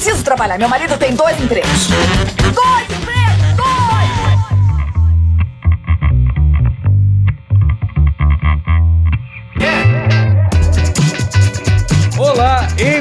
[0.00, 0.58] preciso trabalhar.
[0.58, 1.88] Meu marido tem dois empregos.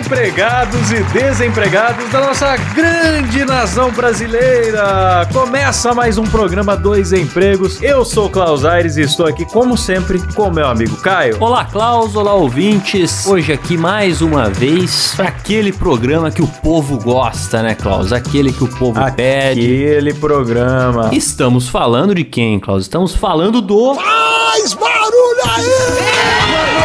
[0.09, 5.29] Empregados e desempregados da nossa grande nação brasileira!
[5.31, 7.79] Começa mais um programa Dois Empregos.
[7.79, 11.37] Eu sou o Klaus Aires e estou aqui, como sempre, com meu amigo Caio.
[11.39, 13.27] Olá, Klaus, olá, ouvintes.
[13.27, 18.11] Hoje aqui mais uma vez para aquele programa que o povo gosta, né, Klaus?
[18.11, 19.61] Aquele que o povo pede.
[19.61, 21.11] Aquele programa.
[21.13, 22.81] Estamos falando de quem, Klaus?
[22.81, 23.93] Estamos falando do.
[23.93, 26.78] Faz barulho aí!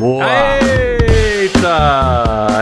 [0.00, 0.24] Boa!
[0.24, 0.49] Eita!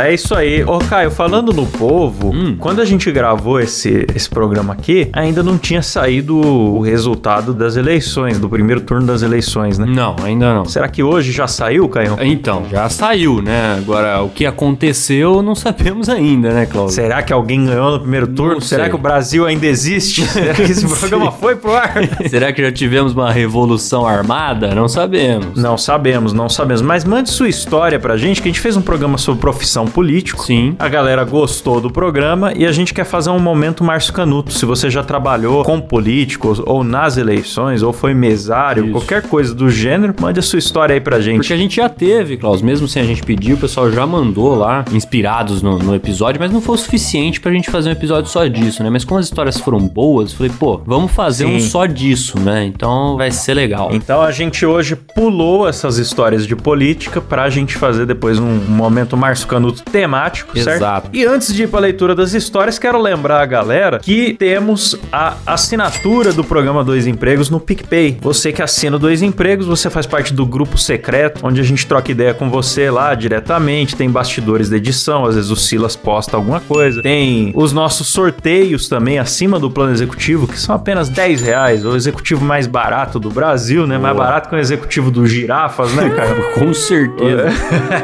[0.09, 0.65] É isso aí.
[0.65, 2.57] Ô, Caio, falando no povo, Hum.
[2.59, 7.77] quando a gente gravou esse, esse programa aqui, ainda não tinha saído o resultado das
[7.77, 9.85] eleições, do primeiro turno das eleições, né?
[9.87, 10.65] Não, ainda não.
[10.65, 12.17] Será que hoje já saiu, Caio?
[12.23, 13.77] Então, já saiu, né?
[13.77, 16.95] Agora, o que aconteceu não sabemos ainda, né, Klaus?
[16.95, 18.63] Será que alguém ganhou no primeiro turno?
[18.63, 20.23] Será que o Brasil ainda existe?
[20.27, 21.97] Será que esse programa foi pro ar?
[22.31, 24.75] Será que já tivemos uma revolução armada?
[24.75, 25.61] Não sabemos.
[25.61, 26.81] Não sabemos, não sabemos.
[26.81, 30.45] Mas mande sua história pra gente, que a gente fez um programa sobre profissão político.
[30.45, 30.77] Sim.
[30.79, 34.53] A galera gostou do programa e a gente quer fazer um momento Márcio Canuto.
[34.53, 38.93] Se você já trabalhou com políticos ou nas eleições, ou foi mesário, Isso.
[38.93, 41.39] qualquer coisa do gênero, mande a sua história aí pra gente.
[41.39, 44.55] Porque a gente já teve, Klaus, mesmo sem a gente pedir, o pessoal já mandou
[44.55, 48.31] lá, inspirados no, no episódio, mas não foi o suficiente pra gente fazer um episódio
[48.31, 48.91] só disso, né?
[48.91, 51.57] Mas como as histórias foram boas, eu falei, pô, vamos fazer Sim.
[51.57, 52.65] um só disso, né?
[52.67, 53.91] Então vai ser legal.
[53.93, 58.71] Então a gente hoje pulou essas histórias de política pra gente fazer depois um, um
[58.71, 60.77] momento Márcio Canuto temático, certo?
[60.77, 61.11] Exato.
[61.13, 65.35] E antes de ir pra leitura das histórias, quero lembrar a galera que temos a
[65.47, 68.19] assinatura do programa Dois Empregos no PicPay.
[68.21, 72.11] Você que assina Dois Empregos, você faz parte do grupo secreto, onde a gente troca
[72.11, 76.61] ideia com você lá diretamente, tem bastidores da edição, às vezes o Silas posta alguma
[76.61, 81.85] coisa, tem os nossos sorteios também acima do plano executivo, que são apenas 10 reais,
[81.85, 83.99] o executivo mais barato do Brasil, né?
[83.99, 84.27] Mais Boa.
[84.27, 86.35] barato que o executivo do Girafas, né, cara?
[86.55, 87.47] Com certeza.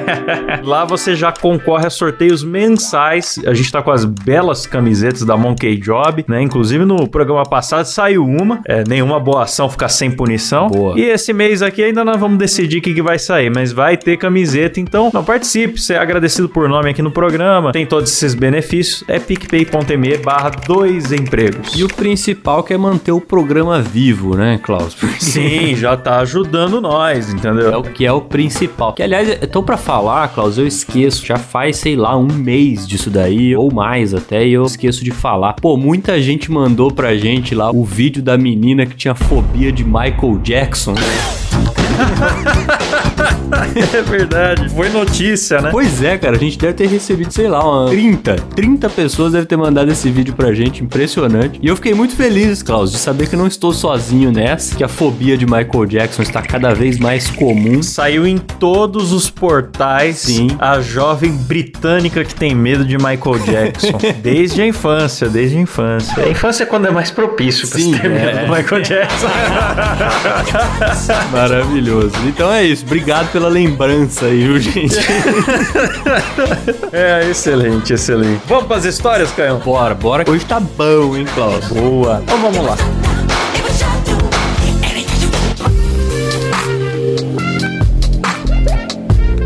[0.63, 3.41] Lá você já concorre a sorteios mensais.
[3.47, 6.43] A gente tá com as belas camisetas da Monkey Job, né?
[6.43, 8.61] Inclusive no programa passado saiu uma.
[8.67, 10.69] É, nenhuma boa ação ficar sem punição.
[10.69, 10.99] Boa.
[10.99, 13.97] E esse mês aqui ainda não vamos decidir o que, que vai sair, mas vai
[13.97, 14.81] ter camiseta.
[14.81, 15.81] Então, não participe.
[15.81, 17.73] Você é agradecido por nome aqui no programa.
[17.73, 19.05] Tem todos esses benefícios.
[19.09, 21.75] É picpay.me barra dois empregos.
[21.77, 24.95] E o principal que é manter o programa vivo, né, Klaus?
[24.95, 27.73] Porque Sim, já tá ajudando nós, entendeu?
[27.73, 28.93] É o que é o principal.
[28.93, 31.25] Que, aliás, eu tô pra falar, Klaus, eu esqueço.
[31.25, 35.11] Já faz, sei lá, um mês disso daí, ou mais até, e eu esqueço de
[35.11, 35.55] falar.
[35.55, 39.85] Pô, muita gente mandou pra gente lá o vídeo da menina que tinha fobia de
[39.85, 40.95] Michael Jackson.
[43.95, 44.69] É verdade.
[44.71, 45.71] Foi notícia, né?
[45.71, 48.37] Pois é, cara, a gente deve ter recebido, sei lá, uma 30.
[48.55, 51.59] 30 pessoas devem ter mandado esse vídeo pra gente, impressionante.
[51.63, 54.89] E eu fiquei muito feliz, Klaus, de saber que não estou sozinho nessa, que a
[54.89, 57.83] fobia de Michael Jackson está cada vez mais comum.
[57.83, 60.49] Saiu em todos os portais Sim.
[60.59, 63.99] a jovem britânica que tem medo de Michael Jackson.
[64.23, 66.25] desde a infância, desde a infância.
[66.25, 68.45] A infância é quando é mais propício pra Sim, se ter medo é.
[68.45, 69.29] do Michael Jackson.
[71.33, 72.13] Maravilhoso.
[72.27, 72.85] Então é isso.
[72.85, 74.97] Obrigado pela lembrança aí, viu, gente?
[76.93, 78.43] é, excelente, excelente.
[78.47, 79.59] Vamos pras histórias, Caio?
[79.59, 80.31] bora, bora.
[80.31, 81.67] Hoje tá bom, hein, Klaus?
[81.69, 82.21] Boa.
[82.23, 83.04] Então vamos lá.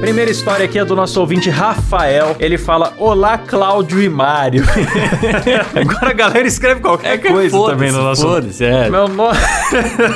[0.08, 2.34] Primeira história aqui é do nosso ouvinte Rafael.
[2.40, 4.64] Ele fala: Olá, Cláudio e Mário.
[5.76, 8.26] Agora a galera escreve qualquer coisa foda-se, também no nosso.
[8.64, 8.88] É.
[8.88, 9.36] Meu nome.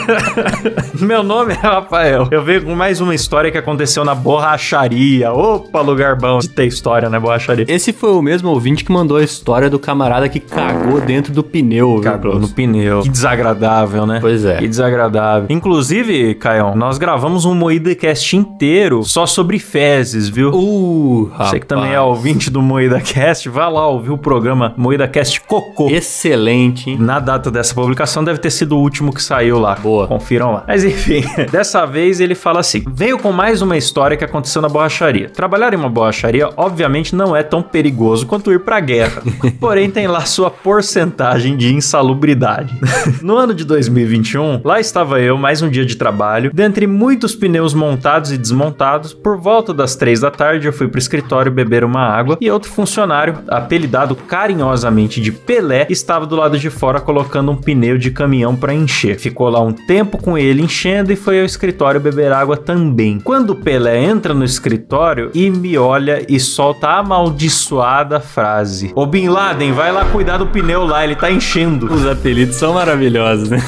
[0.98, 2.26] Meu nome é Rafael.
[2.30, 5.30] Eu venho com mais uma história que aconteceu na borracharia.
[5.30, 7.20] Opa, lugar bom de ter história, né?
[7.20, 7.66] Borracharia.
[7.68, 11.42] Esse foi o mesmo ouvinte que mandou a história do camarada que cagou dentro do
[11.42, 13.02] pneu, viu, Cagou no pneu.
[13.02, 14.20] Que desagradável, né?
[14.22, 14.56] Pois é.
[14.56, 15.48] Que desagradável.
[15.50, 20.50] Inclusive, Caio, nós gravamos um Moída Cast inteiro só sobre fezes, viu?
[20.54, 25.08] Uh, Você que também é ouvinte do Moída Cast, vá lá ouvir o programa Moída
[25.08, 25.90] Cast Cocô.
[25.90, 26.98] Excelente, hein?
[27.00, 29.74] Na data dessa publicação deve ter sido o último que saiu lá.
[29.74, 30.06] Boa.
[30.06, 30.64] Confiram lá.
[30.68, 34.68] Mas enfim, dessa vez ele fala assim: veio com mais uma história que aconteceu na
[34.68, 35.28] borracharia.
[35.28, 39.20] Trabalhar em uma borracharia, obviamente, não é tão perigoso quanto ir pra guerra.
[39.58, 42.72] Porém, tem lá sua porcentagem de insalubridade.
[43.20, 47.74] no ano de 2021, lá estava eu, mais um dia de trabalho, dentre muitos pneus
[47.74, 51.84] montados e desmontados, por volta das das três da tarde, eu fui pro escritório beber
[51.84, 57.50] uma água e outro funcionário, apelidado carinhosamente de Pelé, estava do lado de fora colocando
[57.50, 59.18] um pneu de caminhão para encher.
[59.18, 63.20] Ficou lá um tempo com ele enchendo e foi ao escritório beber água também.
[63.20, 69.04] Quando o Pelé entra no escritório e me olha e solta a amaldiçoada frase: Ô
[69.04, 71.92] Bin Laden, vai lá cuidar do pneu lá, ele tá enchendo.
[71.92, 73.58] Os apelidos são maravilhosos, né?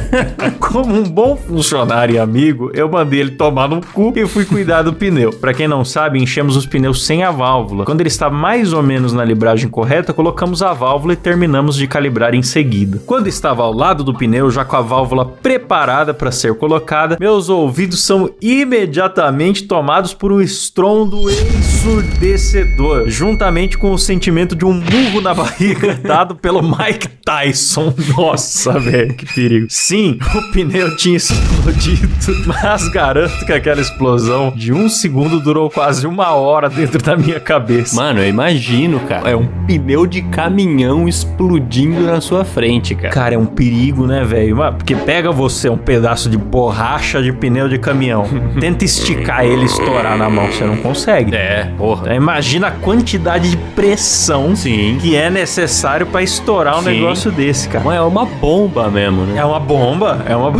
[0.58, 4.82] Como um bom funcionário e amigo, eu mandei ele tomar no cu e fui cuidar
[4.82, 5.30] do pneu.
[5.40, 7.84] Pra quem não sabe, enchemos os pneus sem a válvula.
[7.86, 11.86] Quando ele estava mais ou menos na libragem correta, colocamos a válvula e terminamos de
[11.86, 13.00] calibrar em seguida.
[13.06, 17.48] Quando estava ao lado do pneu, já com a válvula preparada para ser colocada, meus
[17.48, 25.20] ouvidos são imediatamente tomados por um estrondo ensurdecedor, juntamente com o sentimento de um murro
[25.22, 27.94] na barriga dado pelo Mike Tyson.
[28.16, 29.66] Nossa, velho, que perigo.
[29.70, 32.08] Sim, o pneu tinha explodido,
[32.46, 37.38] mas garanto que aquela explosão de um segundo durou quase uma hora dentro da minha
[37.38, 37.94] cabeça.
[37.94, 39.30] Mano, eu imagino, cara.
[39.30, 43.12] É um pneu de caminhão explodindo na sua frente, cara.
[43.12, 44.56] Cara, é um perigo, né, velho?
[44.76, 48.24] Porque pega você um pedaço de borracha de pneu de caminhão,
[48.58, 51.34] tenta esticar ele e estourar na mão, você não consegue.
[51.34, 52.02] É, porra.
[52.04, 54.98] Então, Imagina a quantidade de pressão Sim.
[55.00, 56.90] que é necessário pra estourar um Sim.
[56.90, 57.84] negócio desse, cara.
[57.84, 59.38] Mas é uma bomba mesmo, né?
[59.38, 60.52] É uma bomba, é uma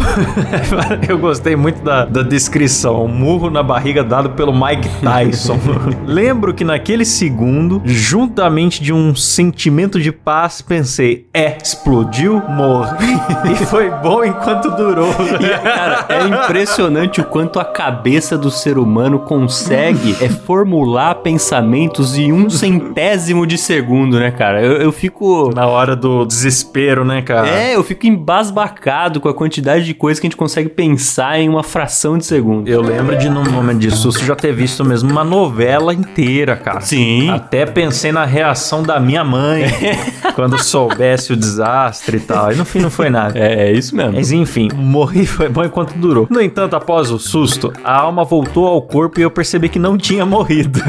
[1.08, 3.04] Eu gostei muito da, da descrição.
[3.04, 5.58] Um murro na barriga dado pelo Mike Tyson.
[6.04, 13.18] Lembro que naquele segundo, juntamente de um sentimento de paz, pensei: é, explodiu, morri.
[13.50, 15.14] e foi bom enquanto durou.
[15.62, 22.30] Cara, é impressionante o quanto a cabeça do ser humano consegue é formular pensamentos em
[22.30, 24.62] um centésimo de segundo, né, cara?
[24.62, 25.50] Eu, eu fico.
[25.54, 27.48] Na hora do desespero, né, cara?
[27.48, 31.48] É, eu fico embasbacado com a quantidade de coisa que a gente consegue pensar em
[31.48, 32.68] uma fração de segundo.
[32.68, 36.80] Eu lembro de, num momento de susto, já ter visto mesmo uma novela inteira, cara.
[36.80, 37.30] Sim.
[37.30, 39.64] Até pensei na reação da minha mãe
[40.34, 42.52] quando soubesse o desastre e tal.
[42.52, 43.38] E no fim não foi nada.
[43.38, 44.14] É, é isso mesmo.
[44.14, 46.26] Mas enfim, morri foi bom enquanto durou.
[46.30, 49.96] No entanto, após o susto, a alma voltou ao corpo e eu percebi que não
[49.96, 50.80] tinha morrido.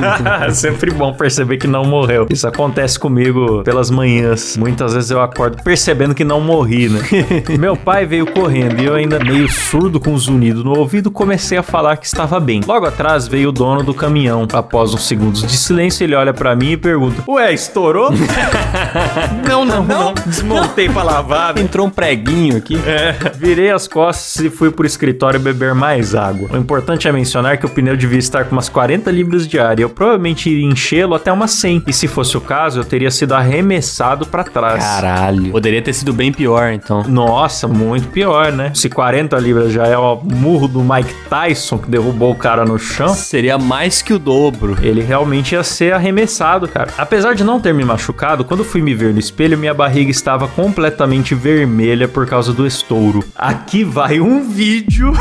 [0.52, 2.26] Sempre bom perceber que não morreu.
[2.30, 4.56] Isso acontece comigo pelas manhãs.
[4.56, 7.00] Muitas vezes eu acordo percebendo que não morri, né?
[7.58, 11.58] Meu pai veio correndo e eu ainda meio surdo com o zunido no ouvido comecei
[11.58, 12.60] a falar que estava bem.
[12.66, 14.46] Logo atrás veio o dono do caminhão.
[14.52, 18.10] Após uns segundos de silêncio, ele olha pra mim e pergunta: Ué, estourou?
[19.48, 20.14] não, não, não.
[20.26, 21.54] Desmontei pra lavar.
[21.54, 21.62] né?
[21.62, 22.76] Entrou um preguinho aqui.
[22.86, 26.48] É, virei as costas e fui pro escritório beber mais água.
[26.52, 29.78] O importante é mencionar que o pneu devia estar com umas 40 libras de ar
[29.78, 31.84] e eu provavelmente iria enchê-lo até umas 100.
[31.86, 34.82] E se fosse o caso, eu teria sido arremessado pra trás.
[34.82, 35.50] Caralho.
[35.50, 37.02] Poderia ter sido bem pior, então.
[37.06, 38.72] Nossa, muito pior, né?
[38.74, 42.78] Se 40 libras já é o murro do Mike Tyson que derrubou o cara no
[42.78, 44.76] chão, Seria mais que o dobro.
[44.82, 46.90] ele realmente ia ser arremessado, cara.
[46.96, 50.48] Apesar de não ter me machucado, quando fui me ver no espelho, minha barriga estava
[50.48, 53.24] completamente vermelha por causa do estouro.
[53.34, 55.12] Aqui vai um vídeo.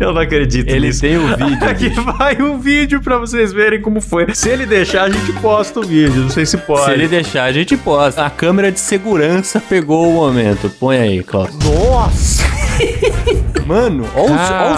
[0.00, 1.00] Eu não acredito Ele nisso.
[1.00, 1.68] tem o vídeo.
[1.68, 4.26] Aqui vai um vídeo pra vocês verem como foi.
[4.34, 6.22] Se ele deixar, a gente posta o vídeo.
[6.22, 6.84] Não sei se pode.
[6.84, 8.24] Se ele deixar, a gente posta.
[8.24, 10.70] A câmera de segurança pegou o momento.
[10.78, 11.50] Põe aí, Klaus.
[11.64, 12.44] Nossa!
[13.68, 14.28] Mano, ó o,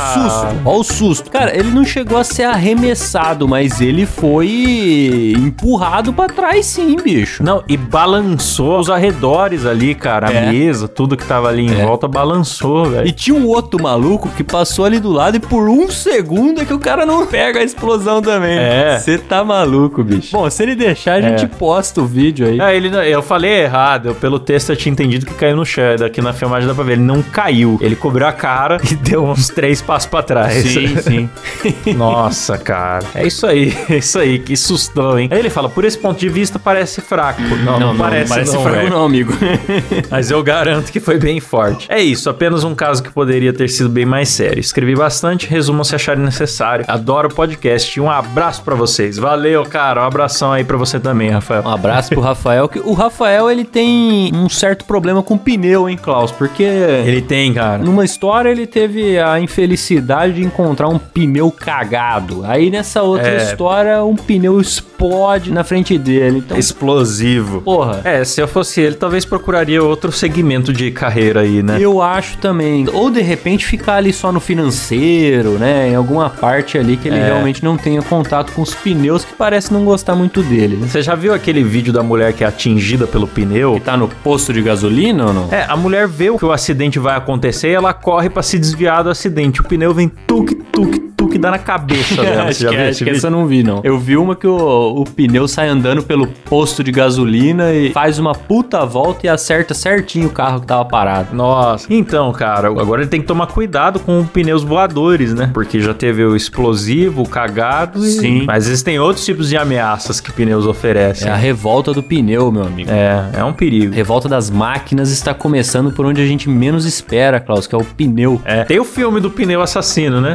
[0.00, 0.46] susto.
[0.64, 1.30] Ó o susto.
[1.30, 7.42] Cara, ele não chegou a ser arremessado, mas ele foi empurrado pra trás sim, bicho.
[7.42, 10.30] Não, e balançou os arredores ali, cara.
[10.30, 10.48] É.
[10.48, 11.84] A mesa, tudo que tava ali em É.
[11.86, 13.12] volta balançou, E velho.
[13.12, 16.74] tinha um outro maluco que passou ali do lado e por um segundo é que
[16.74, 18.58] o cara não pega a explosão também.
[18.58, 18.98] É.
[18.98, 20.32] Você tá maluco, bicho.
[20.32, 21.48] Bom, se ele deixar, a gente É.
[21.48, 22.60] posta o vídeo aí.
[22.60, 24.06] É, ele, não- eu falei errado.
[24.06, 25.80] Eu, pelo texto eu tinha entendido que caiu no chão.
[25.98, 26.92] Daqui na filmagem dá pra ver.
[26.94, 27.78] Ele não caiu.
[27.80, 30.62] Ele cobriu a cara e deu uns três passos pra trás.
[30.62, 31.30] Sim, sim.
[31.96, 33.04] Nossa, cara.
[33.14, 33.76] É isso aí.
[33.88, 34.38] É isso aí.
[34.38, 35.28] Que sustão, hein?
[35.30, 37.40] Aí ele fala, por esse ponto de vista parece fraco.
[37.64, 38.90] Não, não, parece, não, fraco velho.
[38.90, 39.32] não, amigo.
[40.10, 41.86] Mas eu garanto que foi bem forte.
[41.88, 44.60] É isso, apenas um caso que poderia ter sido bem mais sério.
[44.60, 46.84] Escrevi bastante, resumam se acharem necessário.
[46.88, 49.16] Adoro o podcast um abraço pra vocês.
[49.18, 50.02] Valeu, cara.
[50.02, 51.62] Um abração aí pra você também, Rafael.
[51.64, 52.68] Um abraço pro Rafael.
[52.68, 56.30] Que o Rafael, ele tem um certo problema com pneu, hein, Klaus?
[56.32, 57.78] Porque Ele tem, cara.
[57.78, 62.42] numa história ele teve a infelicidade de encontrar um pneu cagado.
[62.44, 63.36] Aí nessa outra É.
[63.42, 66.38] história, um pneu explode na frente dele.
[66.38, 67.60] Então, Explosivo.
[67.62, 68.00] porra.
[68.04, 71.78] É, se eu fosse ele, talvez procuraria outro segmento de carreira aí, né?
[71.80, 72.86] Eu acho também.
[72.92, 75.88] Ou de repente ficar ali só no financeiro, né?
[75.88, 77.24] Em alguma parte ali que ele É.
[77.26, 80.76] realmente não tenha contato com os pneus, que parece não gostar muito dele.
[80.76, 80.86] Né?
[80.86, 83.74] Você já viu aquele vídeo da mulher que é atingida pelo pneu?
[83.74, 85.48] Que tá no posto de gasolina ou não?
[85.52, 89.02] É, a mulher vê que o acidente vai acontecer e ela corre pra se desviar
[89.02, 89.60] do acidente.
[89.60, 92.44] O pneu vem tuque, tuque, tuque, dá na cabeça dela.
[92.44, 93.80] acho Você já que, viu acho que essa eu não vi, não.
[93.82, 98.18] Eu vi uma que o, o pneu sai andando pelo posto de gasolina e faz
[98.18, 101.34] uma puta volta e acerta certinho o carro que tava parado.
[101.34, 101.86] Nossa.
[101.90, 105.50] Então, cara, agora ele tem que tomar cuidado com pneus voadores, né?
[105.52, 108.10] Porque já teve o explosivo, o cagado e...
[108.10, 108.44] Sim.
[108.46, 111.28] Mas existem outros tipos de ameaças que pneus oferecem.
[111.28, 112.90] É a revolta do pneu, meu amigo.
[112.90, 113.92] É, é um A perigo.
[113.94, 117.84] revolta das máquinas está começando por onde a gente menos espera, Klaus, que é o
[117.84, 118.39] pneu.
[118.44, 118.64] É.
[118.64, 120.34] Tem o filme do pneu assassino, né?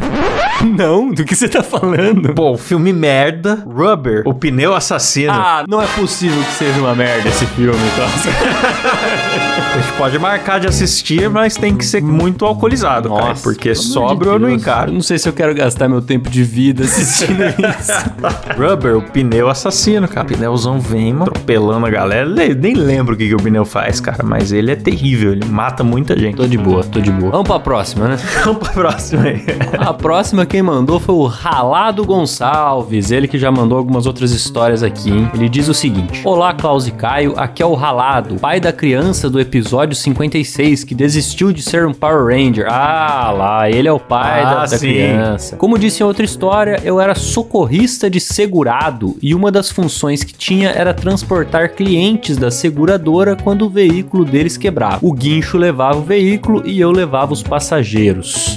[0.64, 2.34] Não, do que você tá falando?
[2.34, 5.32] Pô, o filme merda, Rubber, o pneu assassino.
[5.34, 8.12] Ah, não é possível que seja uma merda esse filme, Klaus.
[9.76, 13.70] A gente pode marcar de assistir, mas tem que ser muito alcoolizado, cara, Nossa, porque
[13.74, 14.92] pelo amor sóbrio de eu não encaro.
[14.92, 17.44] Não sei se eu quero gastar meu tempo de vida assistindo
[17.80, 17.92] isso.
[18.58, 20.26] Rubber, o pneu assassino, cara.
[20.26, 22.26] O pneuzão vem, mano, atropelando a galera.
[22.26, 25.46] Le- Nem lembro o que, que o pneu faz, cara, mas ele é terrível, ele
[25.46, 26.36] mata muita gente.
[26.38, 27.32] tô de boa, tô de boa.
[27.32, 28.18] Vamos pra próxima, né?
[28.44, 29.44] Vamos pra próxima aí.
[29.78, 34.84] A próxima quem mandou foi o Ralado Gonçalves, ele que já mandou algumas outras histórias
[34.84, 35.30] aqui, hein?
[35.34, 39.30] Ele diz o seguinte: Olá, Klaus e Caio, aqui é o Ralado, pai da criança
[39.30, 42.68] do episódio 56 que desistiu de ser um Power Ranger.
[42.70, 45.56] Ah, lá, ele é o pai Ah, da, da criança.
[45.56, 50.34] Como disse em outra história, eu era socorrista de segurado e uma das funções que
[50.34, 55.00] tinha era transportar clientes da seguradora quando o veículo deles quebrava.
[55.02, 57.85] O guincho levava o veículo e eu levava os passageiros.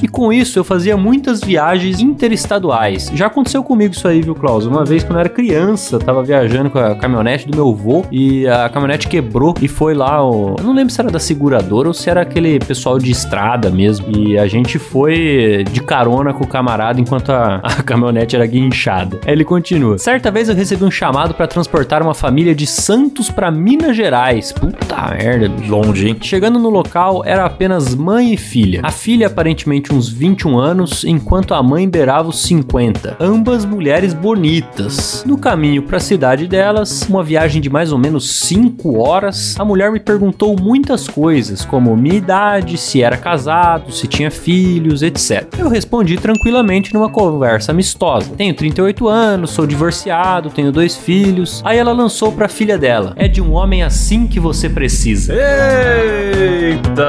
[0.03, 3.11] E com isso eu fazia muitas viagens interestaduais.
[3.15, 4.67] Já aconteceu comigo isso aí, viu, Klaus?
[4.67, 8.47] Uma vez quando eu era criança, tava viajando com a caminhonete do meu avô e
[8.47, 10.57] a caminhonete quebrou e foi lá o...
[10.59, 14.07] Eu não lembro se era da seguradora ou se era aquele pessoal de estrada mesmo.
[14.17, 19.21] E a gente foi de carona com o camarada enquanto a, a caminhonete era guinchada.
[19.27, 19.99] Aí ele continua.
[19.99, 24.53] Certa vez eu recebi um chamado para transportar uma família de Santos para Minas Gerais.
[24.53, 25.51] Puta merda.
[25.67, 26.17] Longe, hein?
[26.21, 28.81] Chegando no local, era apenas mãe e filha.
[28.83, 33.17] A filha aparentemente uns 21 anos, enquanto a mãe beirava os 50.
[33.21, 35.25] Ambas mulheres bonitas.
[35.27, 39.65] No caminho para a cidade delas, uma viagem de mais ou menos 5 horas, a
[39.65, 45.47] mulher me perguntou muitas coisas, como minha idade, se era casado, se tinha filhos, etc.
[45.59, 48.35] Eu respondi tranquilamente numa conversa amistosa.
[48.37, 51.63] Tenho 38 anos, sou divorciado, tenho dois filhos.
[51.65, 55.35] Aí ela lançou para a filha dela: "É de um homem assim que você precisa."
[55.35, 57.09] Eita!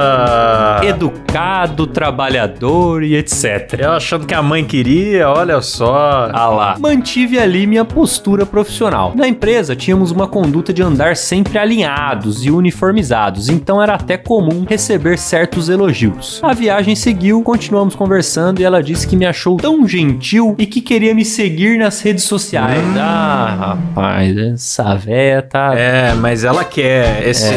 [0.82, 3.74] educado, trabalhador e etc.
[3.78, 6.30] Eu achando que a mãe queria, olha só.
[6.32, 6.76] Ah lá.
[6.78, 9.12] Mantive ali minha postura profissional.
[9.14, 14.64] Na empresa tínhamos uma conduta de andar sempre alinhados e uniformizados, então era até comum
[14.66, 16.40] receber certos elogios.
[16.42, 20.80] A viagem seguiu, continuamos conversando e ela disse que me achou tão gentil e que
[20.80, 22.82] queria me seguir nas redes sociais.
[22.96, 25.74] Ah, rapaz, essa véia tá.
[25.76, 27.52] É, mas ela quer esse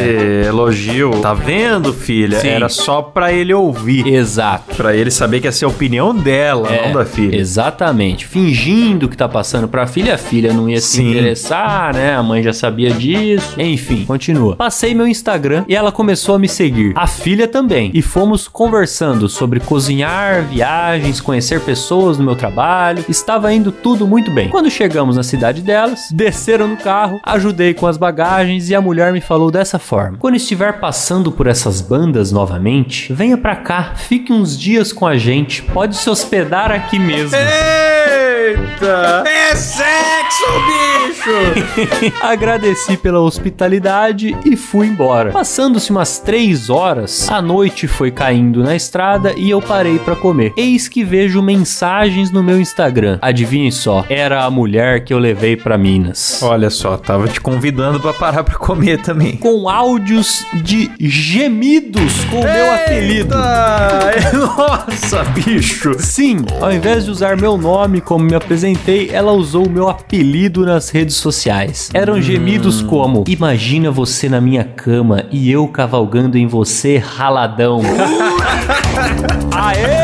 [0.45, 1.12] elogio.
[1.21, 2.41] Tá vendo, filha?
[2.41, 2.50] Sim.
[2.50, 4.05] Era só pra ele ouvir.
[4.05, 4.33] Exato.
[4.75, 7.36] Pra ele saber que essa é a opinião dela, É, não da filha.
[7.36, 8.25] Exatamente.
[8.25, 11.10] Fingindo que tá passando pra filha, a filha não ia se Sim.
[11.12, 12.16] interessar, né?
[12.16, 13.60] A mãe já sabia disso.
[13.60, 14.56] Enfim, continua.
[14.56, 16.94] Passei meu Instagram e ela começou a me seguir.
[16.96, 17.92] A filha também.
[17.94, 23.04] E fomos conversando sobre cozinhar, viagens, conhecer pessoas no meu trabalho.
[23.10, 24.50] Estava indo tudo muito bem.
[24.50, 29.12] Quando chegamos na cidade delas, desceram no carro, ajudei com as bagagens e a mulher
[29.12, 34.23] me falou dessa forma: Quando estiver passando por essas bandas novamente, venha pra cá, fique
[34.32, 37.36] uns dias com a gente, pode se hospedar aqui mesmo.
[37.36, 39.24] Eita!
[39.27, 41.02] É sexo, bicho!
[42.22, 45.32] Agradeci pela hospitalidade e fui embora.
[45.32, 50.53] Passando-se umas três horas, a noite foi caindo na estrada e eu parei pra comer.
[50.58, 53.18] Eis que vejo mensagens no meu Instagram.
[53.22, 56.42] Adivinhem só, era a mulher que eu levei pra Minas.
[56.44, 59.38] Olha só, tava te convidando pra parar pra comer também.
[59.38, 63.36] Com áudios de gemidos com o meu apelido.
[64.34, 65.96] Nossa, bicho!
[66.00, 70.65] Sim, ao invés de usar meu nome como me apresentei, ela usou o meu apelido
[70.65, 71.89] nas redes sociais.
[71.93, 77.82] Eram gemidos como: Imagina você na minha cama e eu cavalgando em você, raladão.
[79.51, 80.02] Aê,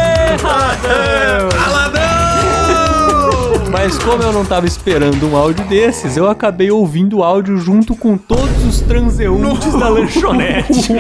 [3.82, 7.96] Mas como eu não tava esperando um áudio desses, eu acabei ouvindo o áudio junto
[7.96, 10.94] com todos os transeuntes da lanchonete.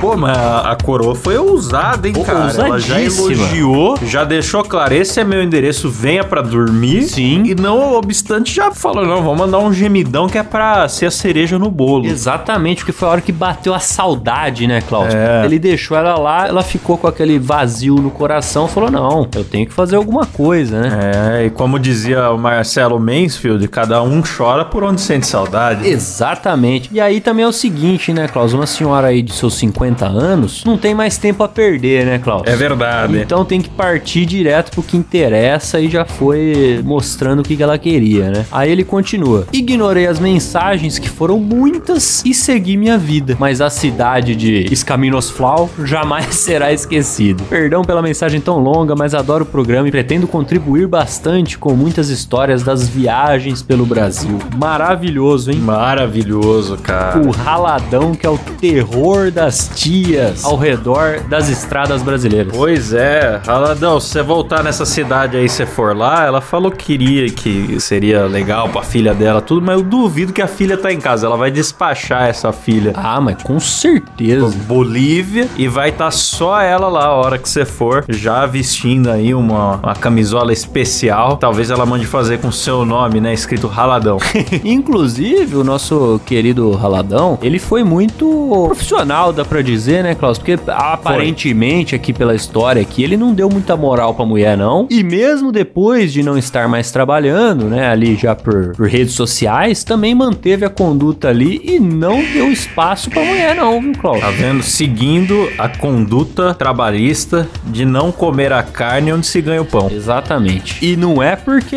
[0.00, 2.50] Pô, mas a coroa foi ousada, hein, Pô, cara?
[2.50, 7.02] Ela já elogiou, já deixou claro, esse é meu endereço, venha pra dormir.
[7.02, 7.42] Sim.
[7.44, 11.10] E não obstante, já falou, não, vamos mandar um gemidão que é pra ser a
[11.10, 12.06] cereja no bolo.
[12.06, 15.14] Exatamente, porque foi a hora que bateu a saudade, né, Klaus?
[15.14, 15.44] É.
[15.44, 19.66] Ele deixou ela lá, ela ficou com aquele vazio no coração, falou: não, eu tenho
[19.66, 21.10] que fazer alguma coisa, né?
[21.42, 25.88] É, e como dizia o Marcelo Mansfield, cada um chora por onde sente saudade.
[25.88, 26.88] Exatamente.
[26.92, 28.52] E aí também é o seguinte, né, Klaus?
[28.52, 32.42] Uma senhora aí de seus 50 anos não tem mais tempo a perder, né, Klaus?
[32.46, 33.18] É verdade.
[33.18, 37.78] Então tem que partir direto pro que interessa e já foi mostrando o que ela
[37.78, 38.46] queria, né?
[38.50, 43.36] Aí ele continua: Ignorei as mensagens, que foram muitas, e segui minha vida.
[43.38, 47.42] Mas a cidade de Escaminosflau jamais será esquecida.
[47.48, 52.08] Perdão pela mensagem tão longa, mas adoro o programa e pretendo contribuir bastante com muitas
[52.12, 54.38] histórias das viagens pelo Brasil.
[54.56, 55.58] Maravilhoso, hein?
[55.58, 57.18] Maravilhoso, cara.
[57.18, 62.54] O raladão que é o terror das tias ao redor das estradas brasileiras.
[62.56, 66.92] Pois é, Raladão, se você voltar nessa cidade aí, se for lá, ela falou que
[66.92, 70.92] queria que seria legal pra filha dela, tudo, mas eu duvido que a filha tá
[70.92, 71.26] em casa.
[71.26, 74.54] Ela vai despachar essa filha Ah, mas com certeza.
[74.66, 79.34] Bolívia e vai estar só ela lá a hora que você for, já vestindo aí
[79.34, 81.36] uma, uma camisola especial.
[81.38, 83.32] Talvez ela mande fazer com seu nome, né?
[83.32, 84.18] Escrito Raladão.
[84.64, 90.38] Inclusive, o nosso querido Raladão, ele foi muito profissional, dá pra dizer, né, Klaus?
[90.38, 94.86] Porque aparentemente, aqui pela história aqui, ele não deu muita moral pra mulher, não.
[94.90, 99.84] E mesmo depois de não estar mais trabalhando, né, ali já por, por redes sociais,
[99.84, 104.20] também manteve a conduta ali e não deu espaço pra mulher, não, viu, Klaus?
[104.20, 104.62] Tá vendo?
[104.62, 109.90] Seguindo a conduta trabalhista de não comer a carne onde se ganha o pão.
[109.90, 110.84] Exatamente.
[110.84, 111.76] E não é porque.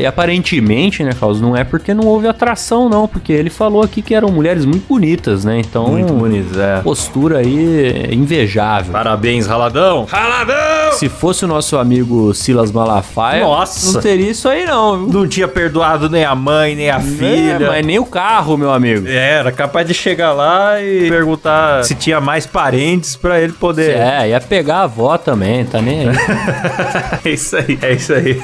[0.00, 1.40] E aparentemente, né, Klaus?
[1.40, 3.06] Não é porque não houve atração, não.
[3.06, 5.58] Porque ele falou aqui que eram mulheres muito bonitas, né?
[5.60, 5.88] Então.
[5.88, 6.80] Muito bonito, é.
[6.80, 8.92] Postura aí invejável.
[8.92, 10.06] Parabéns, Raladão!
[10.08, 10.92] Raladão!
[10.92, 13.92] Se fosse o nosso amigo Silas Malafaia, Nossa.
[13.92, 15.20] não teria isso aí, não, viu?
[15.20, 17.58] Não tinha perdoado nem a mãe, nem a filha.
[17.64, 19.06] É, mas nem o carro, meu amigo.
[19.06, 23.96] É, Era capaz de chegar lá e perguntar se tinha mais parentes pra ele poder.
[23.96, 26.16] É, ia pegar a avó também, tá nem aí.
[27.24, 28.42] é isso aí, é isso aí.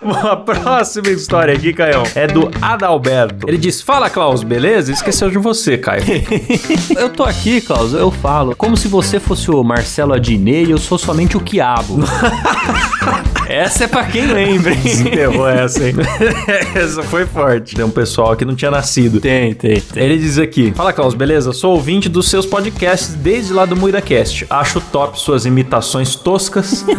[0.30, 3.46] A próxima história aqui, Caio, é do Adalberto.
[3.48, 4.92] Ele diz: Fala, Klaus, beleza?
[4.92, 6.02] Esqueceu de você, Caio.
[6.96, 10.78] eu tô aqui, Klaus, eu falo, como se você fosse o Marcelo Adnet e eu
[10.78, 11.98] sou somente o Quiabo.
[13.50, 14.78] Essa é pra quem lembra, hein?
[14.84, 15.94] Desenterrou essa, hein?
[16.74, 17.74] essa foi forte.
[17.74, 19.20] Tem um pessoal que não tinha nascido.
[19.20, 20.02] Tem, tem, tem.
[20.02, 21.52] Ele diz aqui: Fala, Klaus, beleza?
[21.52, 24.46] Sou ouvinte dos seus podcasts desde lá do MuidaCast.
[24.48, 26.84] Acho top suas imitações toscas.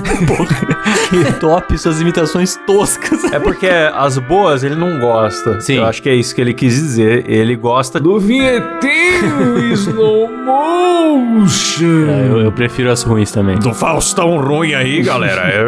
[1.10, 3.25] Que top suas imitações toscas.
[3.25, 5.60] É porque as boas ele não gosta.
[5.60, 5.75] Sim.
[5.75, 7.30] Eu acho que é isso que ele quis dizer.
[7.30, 12.08] Ele gosta do vinheteiro slow motion.
[12.30, 13.58] Eu, eu prefiro as ruins também.
[13.60, 15.49] Do Faustão ruim aí, galera.
[15.49, 15.63] É...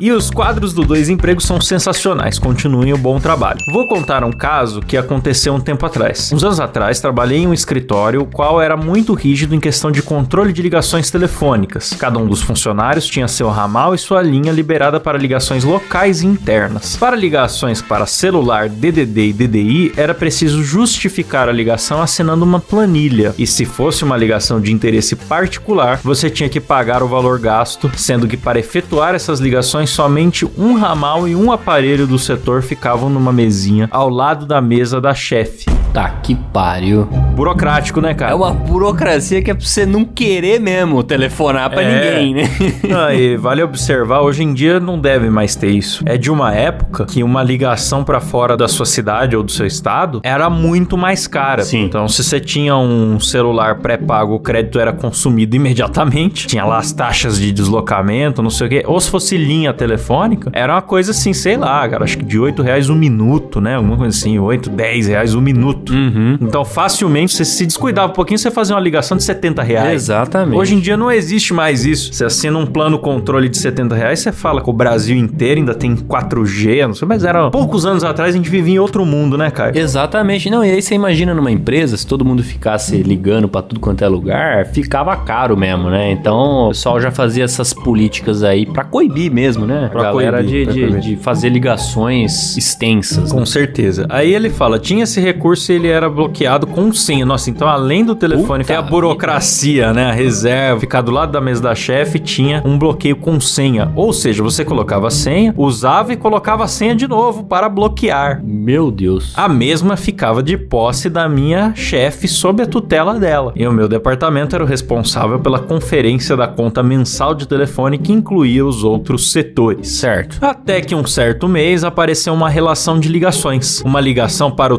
[0.00, 2.38] E os quadros do Dois Empregos são sensacionais.
[2.38, 3.58] Continuem o bom trabalho.
[3.72, 6.32] Vou contar um caso que aconteceu um tempo atrás.
[6.32, 10.02] Uns anos atrás, trabalhei em um escritório o qual era muito rígido em questão de
[10.02, 11.92] controle de ligações telefônicas.
[11.98, 16.26] Cada um dos funcionários tinha seu ramal e sua linha liberada para ligações locais e
[16.26, 16.96] internas.
[16.96, 23.34] Para ligações para celular, DDD e DDI, era preciso justificar a ligação assinando uma planilha.
[23.36, 27.90] E se fosse uma ligação de interesse particular, você tinha que pagar o valor gasto,
[27.96, 33.10] sendo que para efetuar essas ligações somente um ramal e um aparelho do setor ficavam
[33.10, 35.64] numa mesinha ao lado da mesa da chefe.
[35.92, 37.06] Tá que pariu.
[37.34, 38.32] Burocrático, né, cara?
[38.32, 42.20] É uma burocracia que é pra você não querer mesmo telefonar pra É.
[42.20, 42.50] ninguém, né?
[42.94, 46.02] Ah, e vale observar, hoje em dia não deve mais ter isso.
[46.06, 49.66] É de uma época que uma ligação pra fora da sua cidade ou do seu
[49.66, 51.62] estado era muito mais cara.
[51.62, 51.84] Sim.
[51.84, 56.46] Então, se você tinha um celular pré-pago, o crédito era consumido imediatamente.
[56.46, 58.82] Tinha lá as taxas de deslocamento, não sei o quê.
[58.86, 62.38] Ou se fosse linha telefônica, era uma coisa assim, sei lá, cara, acho que de
[62.38, 63.76] 8 reais um minuto, né?
[63.76, 65.77] Alguma coisa assim, 8, 10 reais um minuto.
[65.90, 66.38] Uhum.
[66.40, 69.94] Então, facilmente, você se descuidava um pouquinho, você fazia uma ligação de 70 reais.
[70.04, 70.58] Exatamente.
[70.58, 72.12] Hoje em dia não existe mais isso.
[72.12, 75.74] Você assina um plano controle de 70 reais, você fala com o Brasil inteiro, ainda
[75.74, 79.36] tem 4G, não sei, mas era poucos anos atrás a gente vivia em outro mundo,
[79.38, 79.76] né, Caio?
[79.76, 80.50] Exatamente.
[80.50, 84.02] Não, e aí você imagina numa empresa, se todo mundo ficasse ligando pra tudo quanto
[84.04, 86.10] é lugar, ficava caro mesmo, né?
[86.12, 89.88] Então, o pessoal já fazia essas políticas aí pra coibir mesmo, né?
[89.90, 93.32] Pra a galera coibir, de, de, de fazer ligações extensas.
[93.32, 93.38] né?
[93.38, 94.06] Com certeza.
[94.08, 97.24] Aí ele fala: tinha esse recurso ele era bloqueado com senha.
[97.24, 100.06] Nossa, então além do telefone, Puta tem a burocracia, né?
[100.06, 103.92] A reserva, ficar do lado da mesa da chefe, tinha um bloqueio com senha.
[103.94, 108.40] Ou seja, você colocava a senha, usava e colocava a senha de novo para bloquear.
[108.44, 109.32] Meu Deus.
[109.36, 113.52] A mesma ficava de posse da minha chefe sob a tutela dela.
[113.54, 118.12] E o meu departamento era o responsável pela conferência da conta mensal de telefone que
[118.12, 119.88] incluía os outros setores.
[119.88, 120.38] Certo.
[120.40, 123.80] Até que um certo mês apareceu uma relação de ligações.
[123.82, 124.78] Uma ligação para o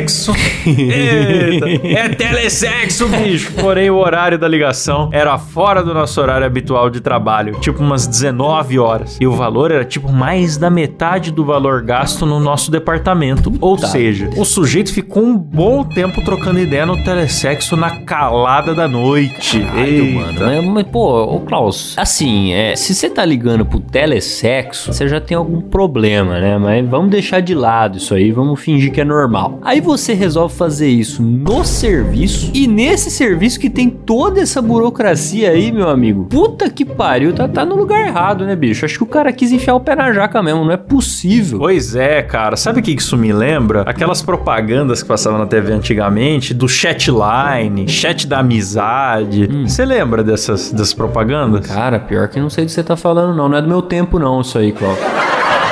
[0.00, 0.32] telesexo.
[0.66, 3.52] Eita, é telesexo, bicho.
[3.54, 8.06] Porém, o horário da ligação era fora do nosso horário habitual de trabalho, tipo umas
[8.06, 9.18] 19 horas.
[9.20, 13.52] E o valor era tipo mais da metade do valor gasto no nosso departamento.
[13.60, 18.88] Ou seja, o sujeito ficou um bom tempo trocando ideia no telesexo na calada da
[18.88, 19.60] noite.
[19.60, 20.20] Caralho, Eita.
[20.20, 20.40] mano.
[20.40, 25.20] Mas, mas, pô, ô Klaus, assim, é, se você tá ligando pro telesexo, você já
[25.20, 26.58] tem algum problema, né?
[26.58, 29.58] Mas vamos deixar de lado isso aí, vamos fingir que é normal.
[29.62, 35.50] Aí você resolve fazer isso no serviço e nesse serviço que tem toda essa burocracia
[35.50, 36.26] aí, meu amigo.
[36.26, 38.84] Puta que pariu, tá, tá no lugar errado, né, bicho?
[38.84, 41.58] Acho que o cara quis enfiar o pé na jaca mesmo, não é possível.
[41.58, 42.56] Pois é, cara.
[42.56, 43.82] Sabe o que isso me lembra?
[43.82, 49.48] Aquelas propagandas que passavam na TV antigamente, do chatline, chat da amizade.
[49.66, 51.66] Você lembra dessas, dessas propagandas?
[51.66, 53.48] Cara, pior que não sei do que você tá falando, não.
[53.48, 54.72] Não é do meu tempo, não, isso aí,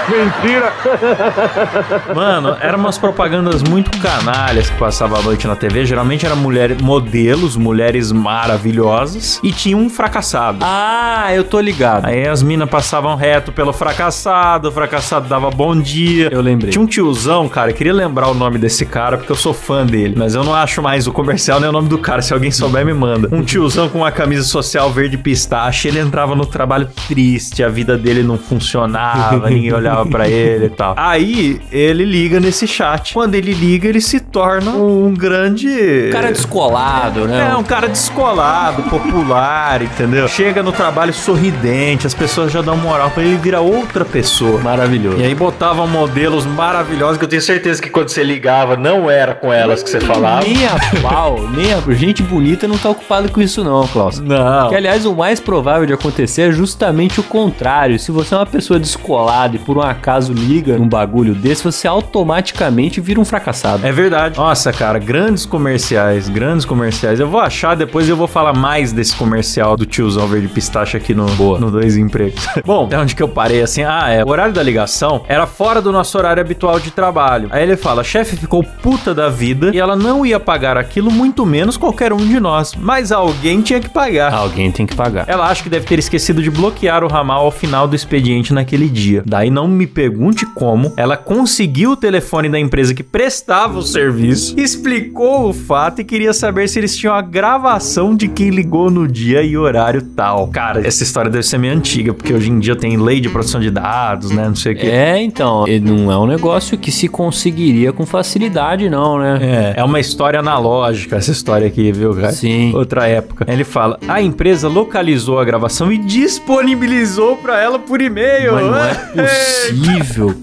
[0.09, 2.15] Klaus.
[2.15, 5.85] Mano, eram umas propagandas muito canalhas que passavam à noite na TV.
[5.85, 9.41] Geralmente eram mulheres, modelos, mulheres maravilhosas.
[9.43, 10.59] E tinha um fracassado.
[10.63, 12.07] Ah, eu tô ligado.
[12.07, 16.29] Aí as minas passavam reto pelo fracassado, o fracassado dava bom dia.
[16.33, 16.71] Eu lembrei.
[16.71, 19.85] Tinha um tiozão, cara, eu queria lembrar o nome desse cara porque eu sou fã
[19.85, 22.23] dele, mas eu não acho mais o comercial nem o nome do cara.
[22.23, 23.29] Se alguém souber, me manda.
[23.33, 27.97] Um tiozão com uma camisa social verde pistache, ele entrava no trabalho triste, a vida
[27.97, 30.95] dele não funcionava, ninguém olhava pra ele e tal.
[30.97, 33.15] Aí ele liga nesse chat.
[33.15, 36.09] Quando ele liga, ele se torna um grande.
[36.13, 37.51] cara descolado, né?
[37.53, 40.29] É, um cara descolado, popular, entendeu?
[40.29, 44.61] Chega no trabalho sorridente, as pessoas já dão moral pra ele, ele vira outra pessoa.
[44.61, 45.19] Maravilhoso.
[45.19, 49.35] E aí botavam modelos maravilhosos que eu tenho certeza que quando você ligava não era
[49.35, 50.43] com elas que você falava.
[50.45, 54.19] Nem a pau, nem a gente bonita não tá ocupada com isso não, Klaus.
[54.19, 54.69] Não.
[54.69, 57.99] Que, aliás, o mais provável de acontecer é justamente o contrário.
[57.99, 61.89] Se você é uma pessoa descolada e por um acaso liga num bagulho desse, você
[61.89, 63.87] automaticamente vira um fracassado.
[63.87, 64.37] É verdade.
[64.37, 67.21] Nossa, cara, grandes comerciais, grandes comerciais.
[67.21, 71.15] Eu vou achar depois eu vou falar mais desse comercial do tiozão verde pistache aqui
[71.15, 71.59] no, Boa.
[71.59, 72.47] no Dois Empregos.
[72.65, 73.83] Bom, até onde que eu parei assim?
[73.83, 74.25] Ah, é.
[74.25, 77.49] O horário da ligação era fora do nosso horário habitual de trabalho.
[77.51, 81.47] Aí ele fala: chefe ficou puta da vida e ela não ia pagar aquilo, muito
[81.47, 82.75] menos qualquer um de nós.
[82.75, 84.33] Mas alguém tinha que pagar.
[84.33, 85.25] Alguém tem que pagar.
[85.29, 88.89] Ela acha que deve ter esquecido de bloquear o ramal ao final do expediente naquele
[88.89, 89.23] dia.
[89.27, 94.59] Daí não me pergunte como, ela conseguiu o telefone da empresa que prestava o serviço,
[94.59, 99.07] explicou o fato e queria saber se eles tinham a gravação de quem ligou no
[99.07, 100.49] dia e horário tal.
[100.49, 103.61] Cara, essa história deve ser meio antiga, porque hoje em dia tem lei de proteção
[103.61, 104.49] de dados, né?
[104.49, 104.87] Não sei o que.
[104.87, 109.75] É, então, não é um negócio que se conseguiria com facilidade, não, né?
[109.77, 112.33] É, é uma história analógica essa história aqui, viu, cara?
[112.33, 112.75] Sim.
[112.75, 113.45] Outra época.
[113.49, 118.55] Ele fala: a empresa localizou a gravação e disponibilizou pra ela por e-mail.
[118.55, 119.68] Mas não é possível,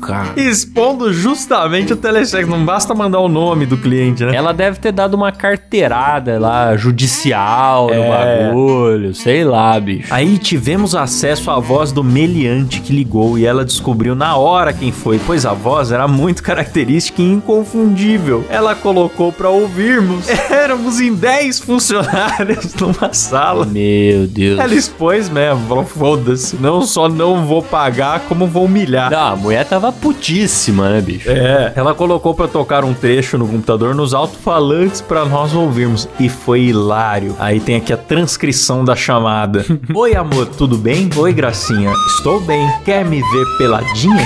[0.01, 0.33] cara.
[0.37, 2.49] Expondo justamente o telesexo.
[2.49, 4.35] Não basta mandar o nome do cliente, né?
[4.35, 8.47] Ela deve ter dado uma carteirada lá, judicial no É.
[8.47, 10.13] bagulho, sei lá, bicho.
[10.13, 14.91] Aí tivemos acesso à voz do meliante que ligou e ela descobriu na hora quem
[14.91, 18.45] foi, pois a voz era muito característica e inconfundível.
[18.49, 20.27] Ela colocou pra ouvirmos.
[20.49, 23.65] Éramos em 10 funcionários numa sala.
[23.65, 24.59] Meu Deus.
[24.59, 29.04] Ela expôs mesmo, falou: foda-se, não só não vou pagar, como vou humilhar.
[29.09, 31.29] Não, a mulher tava putíssima, né, bicho?
[31.29, 36.29] É, ela colocou pra tocar um trecho no computador nos alto-falantes pra nós ouvirmos e
[36.29, 37.35] foi hilário.
[37.39, 39.65] Aí tem aqui a transcrição da chamada.
[39.93, 41.09] Oi, amor, tudo bem?
[41.15, 41.91] Oi, gracinha.
[42.15, 42.67] Estou bem.
[42.83, 44.25] Quer me ver peladinha?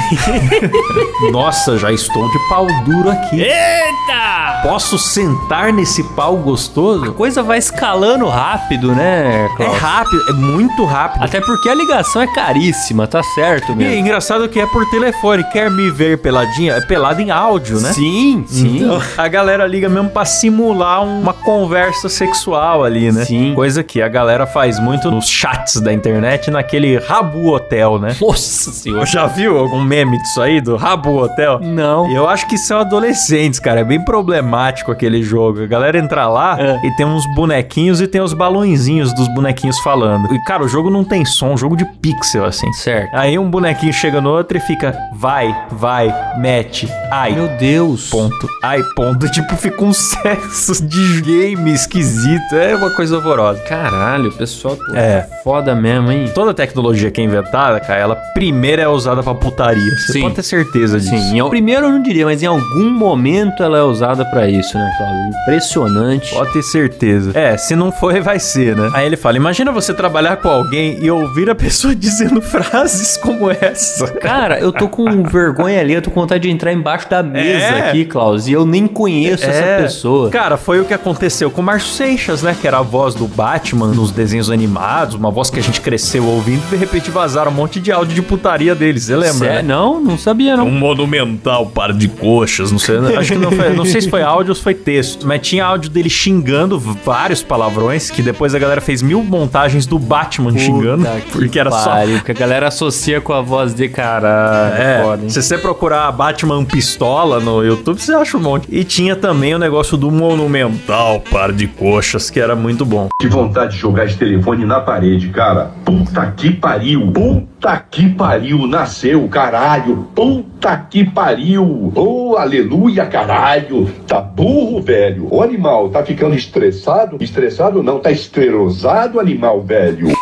[1.32, 3.42] Nossa, já estou de pau duro aqui.
[3.42, 4.60] Eita!
[4.64, 7.14] Posso sentar nesse pau gostoso?
[7.14, 9.78] Coisa vai escalando rápido, né, É Klaus?
[9.78, 11.24] rápido, é muito rápido.
[11.24, 13.94] Até porque a ligação é caríssima, tá certo E é mesmo.
[13.96, 15.44] engraçado que é por telefone.
[15.52, 16.74] Quer me ver peladinha?
[16.74, 17.92] É pelado em áudio, né?
[17.94, 18.78] Sim, sim.
[18.84, 23.26] Então, a galera liga mesmo pra simular uma conversa sexual ali, né?
[23.26, 23.54] Sim.
[23.56, 28.16] Coisa que a galera faz muito nos chats da internet, naquele Rabu Hotel, né?
[28.22, 29.06] Nossa senhora.
[29.06, 31.60] Já viu algum meme disso aí, do Rabu Hotel?
[31.62, 32.12] Não.
[32.12, 33.80] Eu acho que são adolescentes, cara.
[33.82, 35.64] É bem problemático aquele jogo.
[35.64, 36.80] A galera entra lá É.
[36.86, 40.34] e tem uns bonequinhos e tem os balõezinhos dos bonequinhos falando.
[40.34, 42.72] E, cara, o jogo não tem som, um jogo de pixel, assim.
[42.74, 43.14] Certo.
[43.16, 47.34] Aí um bonequinho chega no outro ele fica vai, vai, mete, ai.
[47.34, 48.10] Meu Deus.
[48.10, 48.48] Ponto.
[48.64, 49.30] Ai, ponto.
[49.40, 52.56] Tipo, fica um sexo de game esquisito.
[52.56, 53.60] É uma coisa horrorosa.
[53.62, 55.28] Caralho, o pessoal pô, É.
[55.44, 56.30] foda mesmo, hein?
[56.34, 59.92] Toda tecnologia que é inventada, cara, ela primeiro é usada pra putaria.
[59.98, 60.22] Você Sim.
[60.22, 61.12] pode ter certeza disso.
[61.30, 64.78] Sim, al- primeiro eu não diria, mas em algum momento ela é usada pra isso,
[64.78, 65.20] né, Cláudio?
[65.44, 66.34] Impressionante.
[66.34, 67.32] Pode ter certeza.
[67.38, 68.90] É, se não for, vai ser, né?
[68.94, 73.50] Aí ele fala: imagina você trabalhar com alguém e ouvir a pessoa dizendo frases como
[73.52, 74.08] essa.
[74.14, 77.66] Cara, eu tô com vergonha ali, eu tô com vontade de entrar embaixo da mesa
[77.66, 77.90] É.
[77.90, 80.30] aqui, Klaus, e eu nem conheço essa pessoa.
[80.30, 82.56] Cara, foi o que aconteceu com o Márcio Seixas, né?
[82.60, 86.26] Que era a voz do Batman nos desenhos animados, uma voz que a gente cresceu
[86.26, 89.04] ouvindo e de repente vazaram um monte de áudio de putaria deles.
[89.04, 89.34] Você lembra?
[89.34, 89.62] Sé- né?
[89.62, 90.66] Não, não sabia, não.
[90.68, 92.98] Um monumental par de coxas, não sei.
[93.18, 93.74] Acho que não foi.
[93.74, 95.26] Não sei se foi áudio ou se foi texto.
[95.28, 99.98] Mas tinha áudio dele xingando vários palavrões, que depois a galera fez mil montagens do
[100.00, 101.06] Batman xingando.
[101.06, 101.96] Puta que Porque era só.
[102.18, 104.39] Porque a galera associa com a voz de cara.
[104.78, 105.30] É, foda, hein?
[105.30, 108.68] se você procurar Batman Pistola no YouTube, você acha um monte.
[108.70, 113.08] E tinha também o negócio do monumental par de coxas, que era muito bom.
[113.22, 115.72] Que vontade de jogar esse telefone na parede, cara.
[115.86, 117.12] Puta que pariu.
[117.12, 118.68] Puta que pariu.
[118.68, 120.08] Nasceu, caralho.
[120.16, 121.92] Puta que pariu.
[121.96, 123.90] Oh, aleluia, caralho.
[124.08, 125.28] Tá burro, velho.
[125.32, 127.18] O animal tá ficando estressado?
[127.20, 130.08] Estressado não, tá esterosado, animal velho.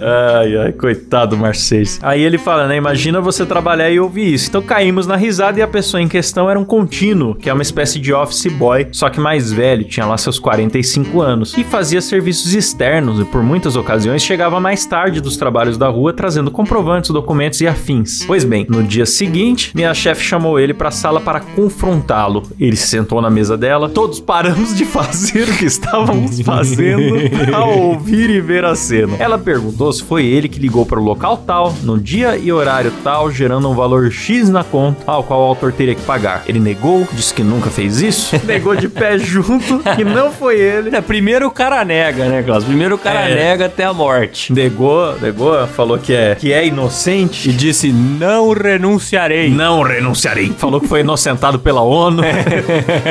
[0.00, 1.98] Ai, ai, coitado do Marcês.
[2.02, 2.71] Aí ele fala, né?
[2.76, 4.48] Imagina você trabalhar e ouvir isso.
[4.48, 7.62] Então caímos na risada e a pessoa em questão era um contínuo, que é uma
[7.62, 12.00] espécie de office boy, só que mais velho, tinha lá seus 45 anos, e fazia
[12.00, 17.10] serviços externos e por muitas ocasiões chegava mais tarde dos trabalhos da rua trazendo comprovantes,
[17.10, 18.24] documentos e afins.
[18.24, 22.42] Pois bem, no dia seguinte, minha chefe chamou ele pra sala para confrontá-lo.
[22.58, 27.78] Ele se sentou na mesa dela, todos paramos de fazer o que estávamos fazendo ao
[27.78, 29.16] ouvir e ver a cena.
[29.18, 32.61] Ela perguntou se foi ele que ligou para o local tal, no dia e horário
[33.02, 36.42] tal, gerando um valor X na conta, ao qual o autor teria que pagar.
[36.46, 40.94] Ele negou, disse que nunca fez isso, negou de pé junto, que não foi ele.
[40.94, 42.64] É, primeiro o cara nega, né, Klaus?
[42.64, 43.34] Primeiro o cara É.
[43.34, 44.52] nega até a morte.
[44.52, 47.48] Negou, negou, falou que é, que é inocente.
[47.48, 49.50] E disse: Não renunciarei.
[49.50, 50.52] Não renunciarei.
[50.56, 52.22] Falou que foi inocentado pela ONU.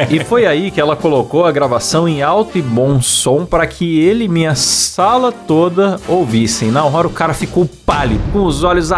[0.09, 3.99] e foi aí que ela colocou a gravação em alto e bom som para que
[3.99, 6.69] ele e minha sala toda ouvissem.
[6.71, 8.91] Na hora o cara ficou pálido, com os olhos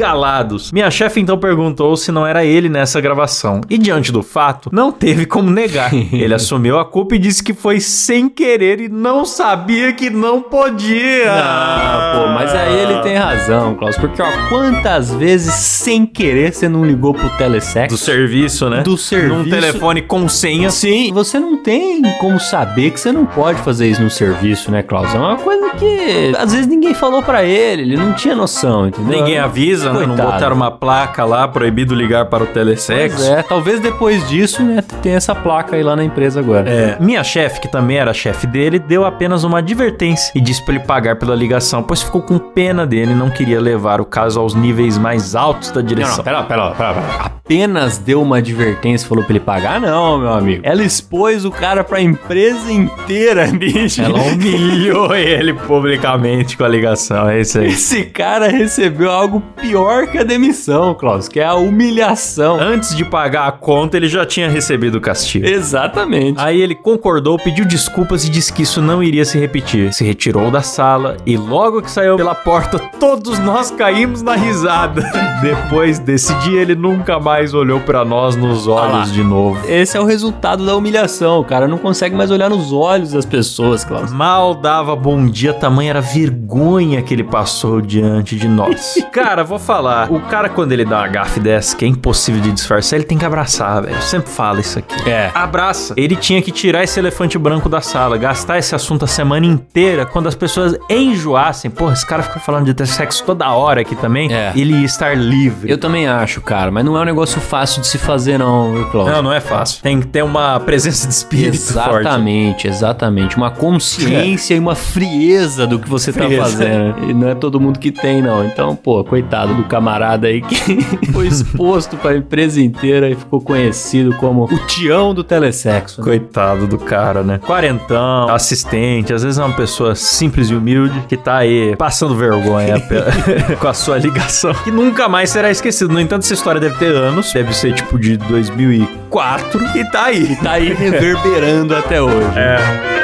[0.00, 0.72] arregalados.
[0.72, 3.60] Minha chefe então perguntou se não era ele nessa gravação.
[3.68, 5.92] E diante do fato, não teve como negar.
[6.12, 10.42] ele assumiu a culpa e disse que foi sem querer e não sabia que não
[10.42, 11.30] podia.
[11.32, 13.96] Ah, pô, mas aí ele tem razão, Klaus.
[13.96, 17.92] Porque, ó, quantas vezes sem querer você não ligou pro telesex?
[17.92, 18.82] Do serviço, né?
[18.82, 19.34] Do serviço.
[19.34, 20.70] Num telefone com senha.
[20.70, 24.82] Sim, você não tem como saber que você não pode fazer isso no serviço, né,
[24.82, 25.14] Klaus?
[25.14, 29.20] É uma coisa que às vezes ninguém falou pra ele, ele não tinha noção, entendeu?
[29.20, 30.06] Ninguém avisa, né?
[30.06, 33.14] Não botaram uma placa lá, proibido ligar para o telesex.
[33.14, 36.68] Pois é, talvez depois disso, né, tem essa placa aí lá na empresa agora.
[36.68, 40.74] É, minha chefe, que também era chefe dele, deu apenas uma advertência e disse para
[40.74, 44.40] ele pagar pela ligação, pois ficou com pena dele e não queria levar o caso
[44.40, 46.16] aos níveis mais altos da Não, direção.
[46.18, 47.30] não, pera, pera, pera, pera.
[47.50, 49.80] Apenas deu uma advertência e falou pra ele pagar?
[49.80, 50.62] Não, meu amigo.
[50.64, 54.00] Ela expôs o cara pra empresa inteira, bicho.
[54.02, 57.66] Ela humilhou ele publicamente com a ligação, é isso aí.
[57.66, 59.69] Esse cara recebeu algo pior
[60.10, 62.58] que a demissão, Klaus, que é a humilhação.
[62.60, 65.46] Antes de pagar a conta, ele já tinha recebido o castigo.
[65.46, 66.40] Exatamente.
[66.40, 69.92] Aí ele concordou, pediu desculpas e disse que isso não iria se repetir.
[69.92, 75.02] Se retirou da sala e logo que saiu pela porta, todos nós caímos na risada.
[75.40, 79.60] Depois desse dia, ele nunca mais olhou pra nós nos Ah olhos de novo.
[79.68, 81.38] Esse é o resultado da humilhação.
[81.38, 84.12] O cara não consegue mais olhar nos olhos das pessoas, Klaus.
[84.12, 88.94] Mal dava bom dia, tamanha era vergonha que ele passou diante de nós.
[89.12, 92.52] cara, vou falar, o cara quando ele dá uma gafe dessa, que é impossível de
[92.52, 93.94] disfarçar, ele tem que abraçar, velho.
[93.94, 95.08] Eu sempre falo isso aqui.
[95.08, 95.30] É.
[95.34, 95.94] Abraça.
[95.96, 100.04] Ele tinha que tirar esse elefante branco da sala, gastar esse assunto a semana inteira,
[100.06, 101.70] quando as pessoas enjoassem.
[101.70, 104.32] Porra, esse cara fica falando de ter sexo toda hora aqui também.
[104.32, 104.52] É.
[104.54, 105.70] Ele ia estar livre.
[105.70, 108.86] Eu também acho, cara, mas não é um negócio fácil de se fazer, não, viu,
[108.86, 109.10] Klaus?
[109.10, 109.82] Não, não é fácil.
[109.82, 112.00] Tem que ter uma presença de espírito forte.
[112.00, 113.36] Exatamente, exatamente.
[113.36, 116.42] Uma consciência e uma frieza do que você tá Frieza.
[116.42, 117.10] fazendo.
[117.10, 118.44] E não é todo mundo que tem, não.
[118.44, 120.80] Então, pô, coitado do camarada aí que
[121.12, 126.00] foi exposto pra empresa inteira e ficou conhecido como o Tião do telesexo.
[126.00, 126.04] né?
[126.06, 127.38] Coitado do cara, né?
[127.38, 132.80] Quarentão, assistente, às vezes é uma pessoa simples e humilde que tá aí passando vergonha
[133.58, 135.92] com a sua ligação, que nunca mais será esquecido.
[135.92, 140.36] No entanto, essa história deve ter anos, deve ser tipo de 2004 e tá aí.
[140.36, 142.26] Tá aí reverberando até hoje.
[142.36, 142.99] É.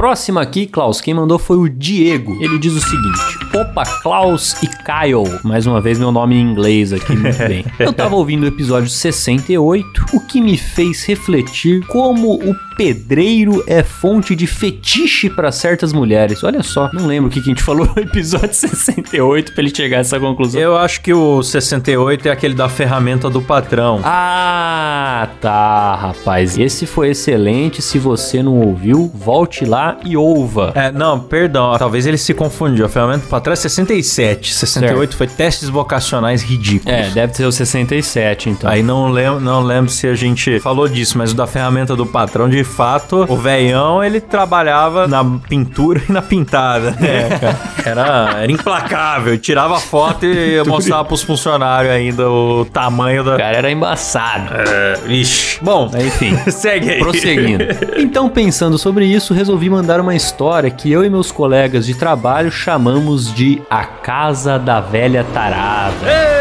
[0.00, 2.42] Próxima aqui, Klaus, quem mandou foi o Diego.
[2.42, 5.38] Ele diz o seguinte: Opa, Klaus e Kyle.
[5.44, 7.66] Mais uma vez, meu nome em inglês aqui, muito bem.
[7.78, 13.82] Eu tava ouvindo o episódio 68, o que me fez refletir como o pedreiro é
[13.82, 16.42] fonte de fetiche para certas mulheres.
[16.42, 19.74] Olha só, não lembro o que, que a gente falou no episódio 68 pra ele
[19.74, 20.58] chegar a essa conclusão.
[20.58, 24.00] Eu acho que o 68 é aquele da ferramenta do patrão.
[24.02, 26.56] Ah, tá, rapaz.
[26.56, 27.82] Esse foi excelente.
[27.82, 30.72] Se você não ouviu, volte lá e ouva.
[30.74, 31.76] É, não, perdão.
[31.76, 32.86] Talvez ele se confundiu.
[32.86, 34.54] A ferramenta do patrão é 67.
[34.54, 36.98] 68 foi testes vocacionais ridículos.
[36.98, 38.70] É, deve ser o 67, então.
[38.70, 42.06] Aí não lembro, não lembro se a gente falou disso, mas o da ferramenta do
[42.06, 46.96] patrão, de fato, o velhão, ele trabalhava na pintura e na pintada.
[47.00, 47.70] É, cara.
[47.84, 49.36] Era, era implacável.
[49.38, 53.34] Tirava foto e mostrava pros funcionários ainda o tamanho da...
[53.34, 54.54] O cara era embaçado.
[54.54, 55.58] É, ixi.
[55.62, 56.36] Bom, Enfim.
[56.50, 56.98] segue aí.
[56.98, 57.64] Prosseguindo.
[57.96, 62.50] Então, pensando sobre isso, resolvi mandar uma história que eu e meus colegas de trabalho
[62.50, 66.39] chamamos de A Casa da Velha Tarada.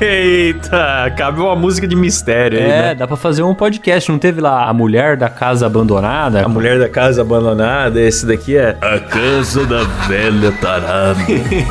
[0.00, 2.94] Eita, cabe uma música de mistério aí, É, né?
[2.94, 4.10] dá pra fazer um podcast.
[4.10, 6.44] Não teve lá a mulher da casa abandonada?
[6.44, 11.18] A mulher da casa abandonada, esse daqui é A Casa da Velha Tarada.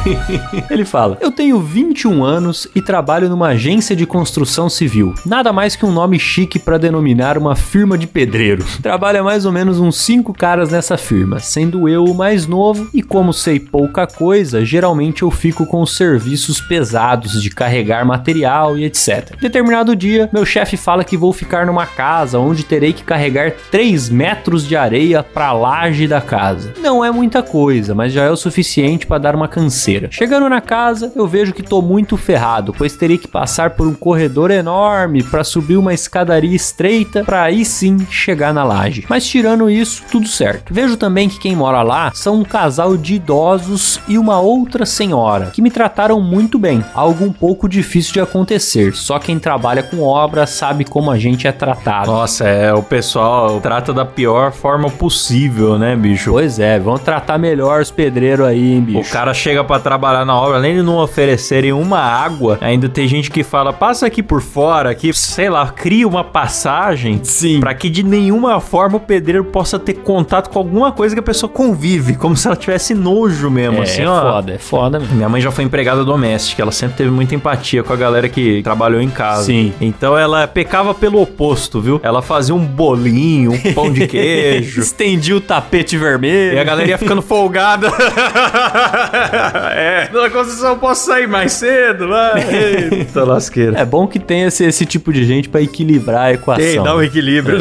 [0.70, 5.14] Ele fala: Eu tenho 21 anos e trabalho numa agência de construção civil.
[5.26, 8.66] Nada mais que um nome chique pra denominar uma firma de pedreiro.
[8.82, 13.02] Trabalha mais ou menos uns 5 caras nessa firma, sendo eu o mais novo e
[13.02, 18.86] como sei pouca coisa, geralmente eu fico com os serviços pesados de carregar material e
[18.86, 19.36] etc.
[19.40, 24.10] Determinado dia, meu chefe fala que vou ficar numa casa onde terei que carregar 3
[24.10, 26.74] metros de areia pra laje da casa.
[26.80, 30.10] Não é muita coisa, mas já é o suficiente para dar uma canseira.
[30.12, 33.94] Chegando na casa, eu vejo que tô muito ferrado, pois teria que passar por um
[33.94, 39.06] corredor enorme para subir uma escadaria estreita para aí sim chegar na laje.
[39.10, 40.74] Mas tirando isso, tudo certo.
[40.74, 45.52] Vejo também que quem mora lá são um casal de idosos e uma outra senhora
[45.54, 46.84] que me trataram muito bem,
[47.22, 48.94] um pouco difícil de acontecer.
[48.96, 52.12] Só quem trabalha com obra sabe como a gente é tratado.
[52.12, 56.32] Nossa, é, o pessoal trata da pior forma possível, né, bicho?
[56.32, 59.00] Pois é, vão tratar melhor os pedreiros aí, hein, bicho.
[59.10, 63.08] O cara chega pra trabalhar na obra, além de não oferecerem uma água, ainda tem
[63.08, 67.20] gente que fala, passa aqui por fora, aqui, sei lá, cria uma passagem.
[67.24, 67.60] Sim.
[67.60, 71.24] Pra que de nenhuma forma o pedreiro possa ter contato com alguma coisa que a
[71.24, 74.22] pessoa convive, como se ela tivesse nojo mesmo, É, assim, é ó.
[74.34, 75.16] foda, é foda mesmo.
[75.16, 78.62] Minha mãe já foi empregada doméstica, ela sempre teve muita empatia com a galera que
[78.64, 79.44] trabalhou em casa.
[79.44, 79.74] Sim.
[79.82, 82.00] Então ela pecava pelo oposto, viu?
[82.02, 84.80] Ela fazia um bolinho, um pão de queijo.
[84.82, 86.56] Estendi o tapete vermelho.
[86.56, 87.88] E a galera ia ficando folgada.
[89.76, 92.46] é, na Conceição eu posso sair mais cedo, vai.
[92.92, 93.78] Eita lasqueira.
[93.78, 96.64] É bom que tenha esse, esse tipo de gente pra equilibrar a equação.
[96.64, 97.60] Tem, dá um equilíbrio.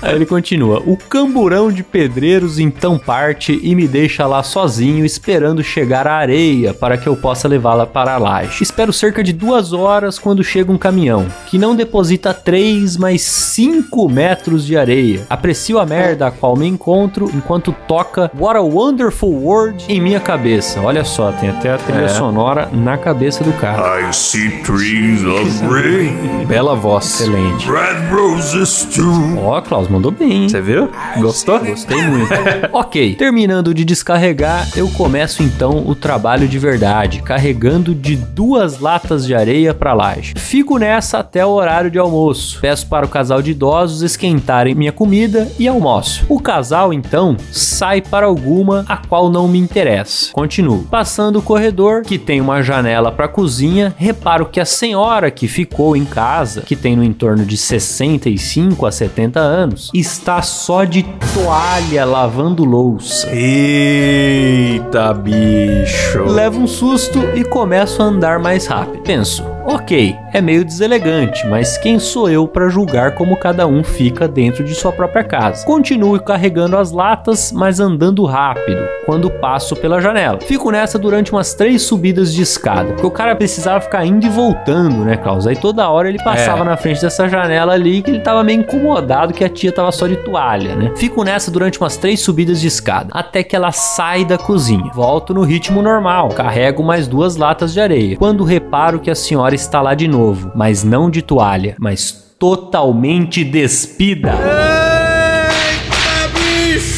[0.00, 5.62] Aí ele continua: O camburão de pedreiros então parte e me deixa lá sozinho esperando
[5.62, 8.62] chegar a areia para que eu possa levá-la para a laje.
[8.62, 14.08] Espero cerca de duas horas quando chega um caminhão que não deposita 3, mas 5
[14.08, 15.26] metros de areia.
[15.28, 20.20] Aprecio a merda a qual me encontro enquanto toca What a Wonderful World em minha
[20.20, 20.80] cabeça.
[20.80, 22.08] Olha só, tem até a trilha É.
[22.08, 24.00] sonora na cabeça do cara.
[24.08, 27.20] I see trees of green, Bela voz.
[27.20, 27.66] Excelente.
[27.70, 29.38] red roses too.
[29.42, 30.48] Ó, Klaus, mandou bem?
[30.48, 30.88] Você viu?
[31.18, 31.58] Gostou?
[31.60, 32.32] Gostei muito.
[32.72, 39.26] ok, terminando de descarregar, eu começo então o trabalho de verdade, carregando de duas latas
[39.26, 40.34] de areia para laje.
[40.36, 42.60] Fico nessa até o horário de almoço.
[42.60, 46.24] Peço para o casal de idosos esquentarem minha comida e almoço.
[46.28, 50.32] O casal então sai para alguma a qual não me interessa.
[50.32, 50.84] Continuo.
[50.84, 55.96] Passando o corredor, que tem uma janela para cozinha, reparo que a senhora que ficou
[55.96, 61.02] em casa, que tem no entorno de 65 a 70 anos, está só de
[61.34, 63.28] toalha lavando louça.
[63.32, 66.24] Eita, bicho.
[66.24, 69.04] Levo um susto e começo a andar mais rápido.
[69.04, 74.26] Penso, ok, é meio deselegante, mas quem sou eu para julgar como cada um fica
[74.26, 75.64] dentro de sua própria casa?
[75.64, 80.38] Continuo carregando as latas, mas andando rápido quando passo pela janela.
[80.40, 84.28] Fico nessa durante umas três subidas de escada, porque o cara precisava ficar indo e
[84.28, 85.46] voltando, né, Klaus?
[85.46, 86.64] Aí toda hora ele passava É.
[86.64, 90.06] na frente dessa janela ali que ele tava meio incomodado que a tia tava só
[90.06, 90.92] de toalha, né?
[90.96, 94.90] Fico nessa durante umas três subidas de escada, até que ela sai da cozinha.
[94.94, 98.16] Volto no ritmo normal, carrego mais duas latas de areia.
[98.16, 103.44] Quando reparo que a senhora está lá de novo, mas não de toalha, mas totalmente
[103.44, 104.91] despida.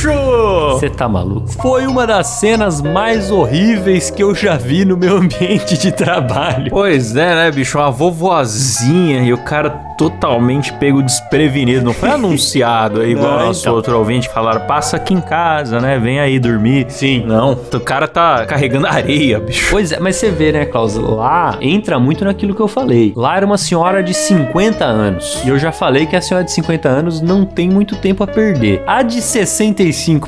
[0.04, 0.70] Bicho!
[0.72, 1.48] Você tá maluco?
[1.62, 6.70] Foi uma das cenas mais horríveis que eu já vi no meu ambiente de trabalho.
[6.70, 7.78] Pois é, né, bicho?
[7.78, 11.84] Uma vovozinha e o cara totalmente pego desprevenido.
[11.84, 13.74] Não foi anunciado aí, igual Não, nosso então.
[13.74, 15.98] outro ouvinte falaram, passa aqui em casa, né?
[15.98, 16.86] Vem aí dormir.
[16.88, 17.24] Sim.
[17.26, 19.68] Não, o cara tá carregando areia, bicho.
[19.70, 20.96] Pois é, mas você vê, né, Klaus?
[20.96, 23.12] Lá entra muito naquilo que eu falei.
[23.16, 25.40] Lá era uma senhora de 50 anos.
[25.44, 28.26] E eu já falei que a senhora de 50 anos não tem muito tempo a
[28.26, 28.82] perder.
[28.86, 29.64] A de 65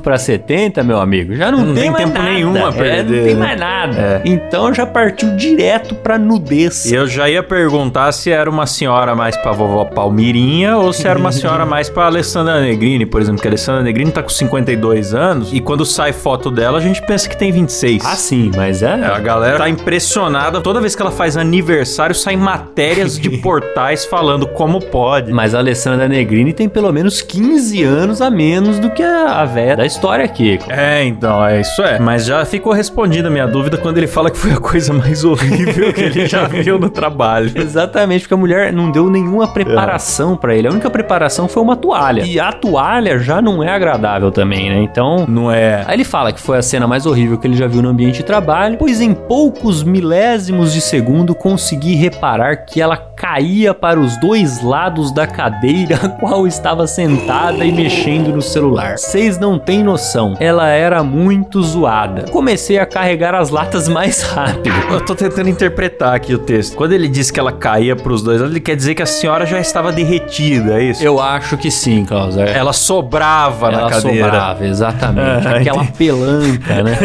[0.03, 2.31] pra 70, meu amigo, já não, Não tem, tem mais tempo nada.
[2.31, 3.97] nenhum a É, perder, não tem mais nada.
[3.99, 4.23] É.
[4.25, 6.91] Então já partiu direto pra nudez.
[6.91, 11.19] Eu já ia perguntar se era uma senhora mais pra vovó Palmirinha ou se era
[11.19, 15.15] uma senhora mais pra Alessandra Negrini, por exemplo, que a Alessandra Negrini tá com 52
[15.15, 18.05] anos e quando sai foto dela a gente pensa que tem 26.
[18.05, 18.93] Ah, sim, mas é.
[18.93, 20.61] A galera tá impressionada.
[20.61, 25.33] Toda vez que ela faz aniversário, saem matérias de portais falando como pode.
[25.33, 29.75] Mas a Alessandra Negrini tem pelo menos 15 anos a menos do que a véia
[29.75, 30.59] da história aqui.
[30.69, 31.99] É, então, é isso é.
[31.99, 35.25] Mas já ficou respondida a minha dúvida quando ele fala que foi a coisa mais
[35.25, 37.51] horrível que ele já viu no trabalho.
[37.55, 40.69] Exatamente, porque a mulher não deu nenhuma preparação pra ele.
[40.69, 42.23] A única preparação foi uma toalha.
[42.23, 44.83] E a toalha já não é agradável também, né?
[44.83, 45.25] Então.
[45.27, 45.83] Não é.
[45.87, 48.19] Aí ele fala que foi a cena mais horrível que ele já viu no ambiente
[48.19, 54.21] de trabalho, pois em poucos milésimos de segundo consegui reparar que ela caía para os
[54.21, 58.99] dois lados da cadeira a qual estava sentada e mexendo no celular.
[58.99, 62.23] Vocês não têm noção, ela era muito zoada.
[62.31, 64.75] Comecei a carregar as latas mais rápido.
[64.91, 66.77] Eu tô tentando interpretar aqui o texto.
[66.77, 69.61] Quando ele diz que ela caía pros dois, ele quer dizer que a senhora já
[69.61, 71.03] estava derretida, é isso?
[71.05, 72.37] Eu acho que sim, Klaus.
[72.37, 72.57] É.
[72.57, 74.25] Ela sobrava na Ela cadeira.
[74.25, 75.47] sobrava, exatamente.
[75.47, 76.97] Ah, Aquela pelanca, né?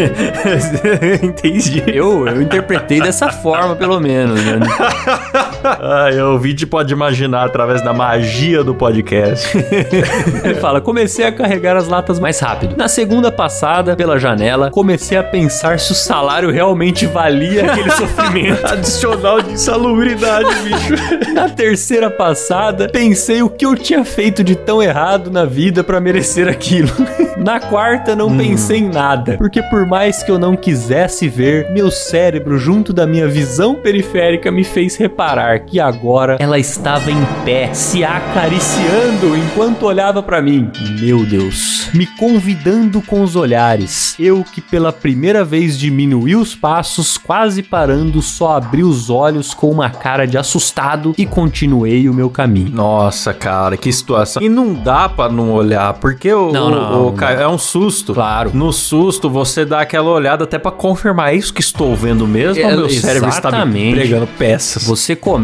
[1.22, 1.84] Entendi.
[1.88, 4.60] Eu, eu interpretei dessa forma, pelo menos, né?
[5.64, 9.58] Ah, o ouvinte pode imaginar através da magia do podcast.
[10.44, 12.76] Ele fala: comecei a carregar as latas mais rápido.
[12.78, 18.66] Na segunda passada pela janela, comecei a pensar se o salário realmente valia aquele sofrimento.
[18.66, 20.94] Adicional de insalubridade, bicho.
[21.34, 26.00] Na terceira passada, pensei o que eu tinha feito de tão errado na vida pra
[26.00, 26.90] merecer aquilo.
[27.38, 31.90] Na quarta, não pensei em nada, porque por mais que eu não quisesse ver, meu
[31.90, 37.74] cérebro, junto da minha visão periférica, me fez reparar que agora ela estava em pé,
[37.74, 40.70] se acariciando enquanto olhava pra mim.
[41.00, 44.16] Meu Deus, me convidando com os olhares.
[44.20, 49.70] Eu que pela primeira vez diminuí os passos, quase parando, só abri os olhos com
[49.70, 52.72] uma cara de assustado e continuei o meu caminho.
[52.74, 54.42] Nossa, cara, que situação.
[54.42, 57.28] E não dá pra não olhar, porque o, Não, não, o não.
[57.28, 58.14] é um susto.
[58.14, 58.52] Claro.
[58.54, 62.62] No susto, você dá aquela olhada até pra confirmar é isso que estou vendo mesmo,
[62.64, 63.96] É, meu cérebro está me exatamente.
[63.96, 64.84] pregando peças.
[64.86, 65.41] Você começa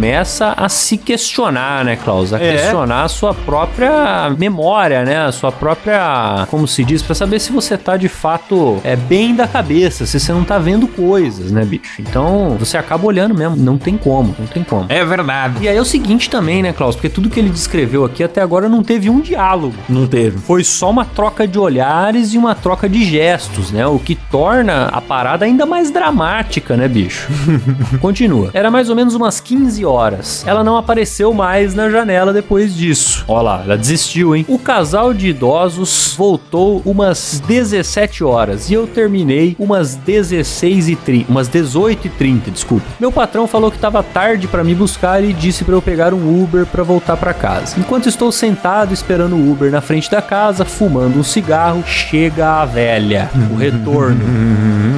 [0.57, 2.33] a se questionar, né, Klaus?
[2.33, 2.51] A É.
[2.53, 5.25] questionar a sua própria memória, né?
[5.25, 9.35] A sua própria, como se diz, pra saber se você tá de fato é bem
[9.35, 11.99] da cabeça, se você não tá vendo coisas, né, bicho?
[12.01, 14.85] Então, você acaba olhando mesmo, não tem como, não tem como.
[14.89, 15.63] É verdade.
[15.63, 16.95] E aí é o seguinte também, né, Klaus?
[16.95, 19.75] Porque tudo que ele descreveu aqui até agora não teve um diálogo.
[19.89, 20.37] Não teve.
[20.39, 23.85] Foi só uma troca de olhares e uma troca de gestos, né?
[23.87, 27.27] O que torna a parada ainda mais dramática, né, bicho?
[27.99, 28.49] Continua.
[28.53, 30.43] Era mais ou menos umas 15 horas.
[30.45, 33.23] Ela não apareceu mais na janela depois disso.
[33.27, 34.45] Ó lá, ela desistiu, hein?
[34.47, 41.31] O casal de idosos voltou umas 17 horas e eu terminei umas 16 e 30,
[41.31, 42.85] umas 18 e 30, desculpa.
[42.99, 46.43] Meu patrão falou que tava tarde pra me buscar e disse pra eu pegar um
[46.43, 47.79] Uber pra voltar pra casa.
[47.79, 52.65] Enquanto estou sentado esperando o Uber na frente da casa, fumando um cigarro, chega a
[52.65, 54.21] velha, o retorno.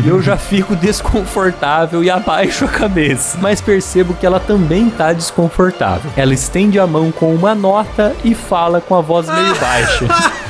[0.03, 3.37] E eu já fico desconfortável e abaixo a cabeça.
[3.41, 6.11] Mas percebo que ela também tá desconfortável.
[6.15, 10.05] Ela estende a mão com uma nota e fala com a voz meio baixa.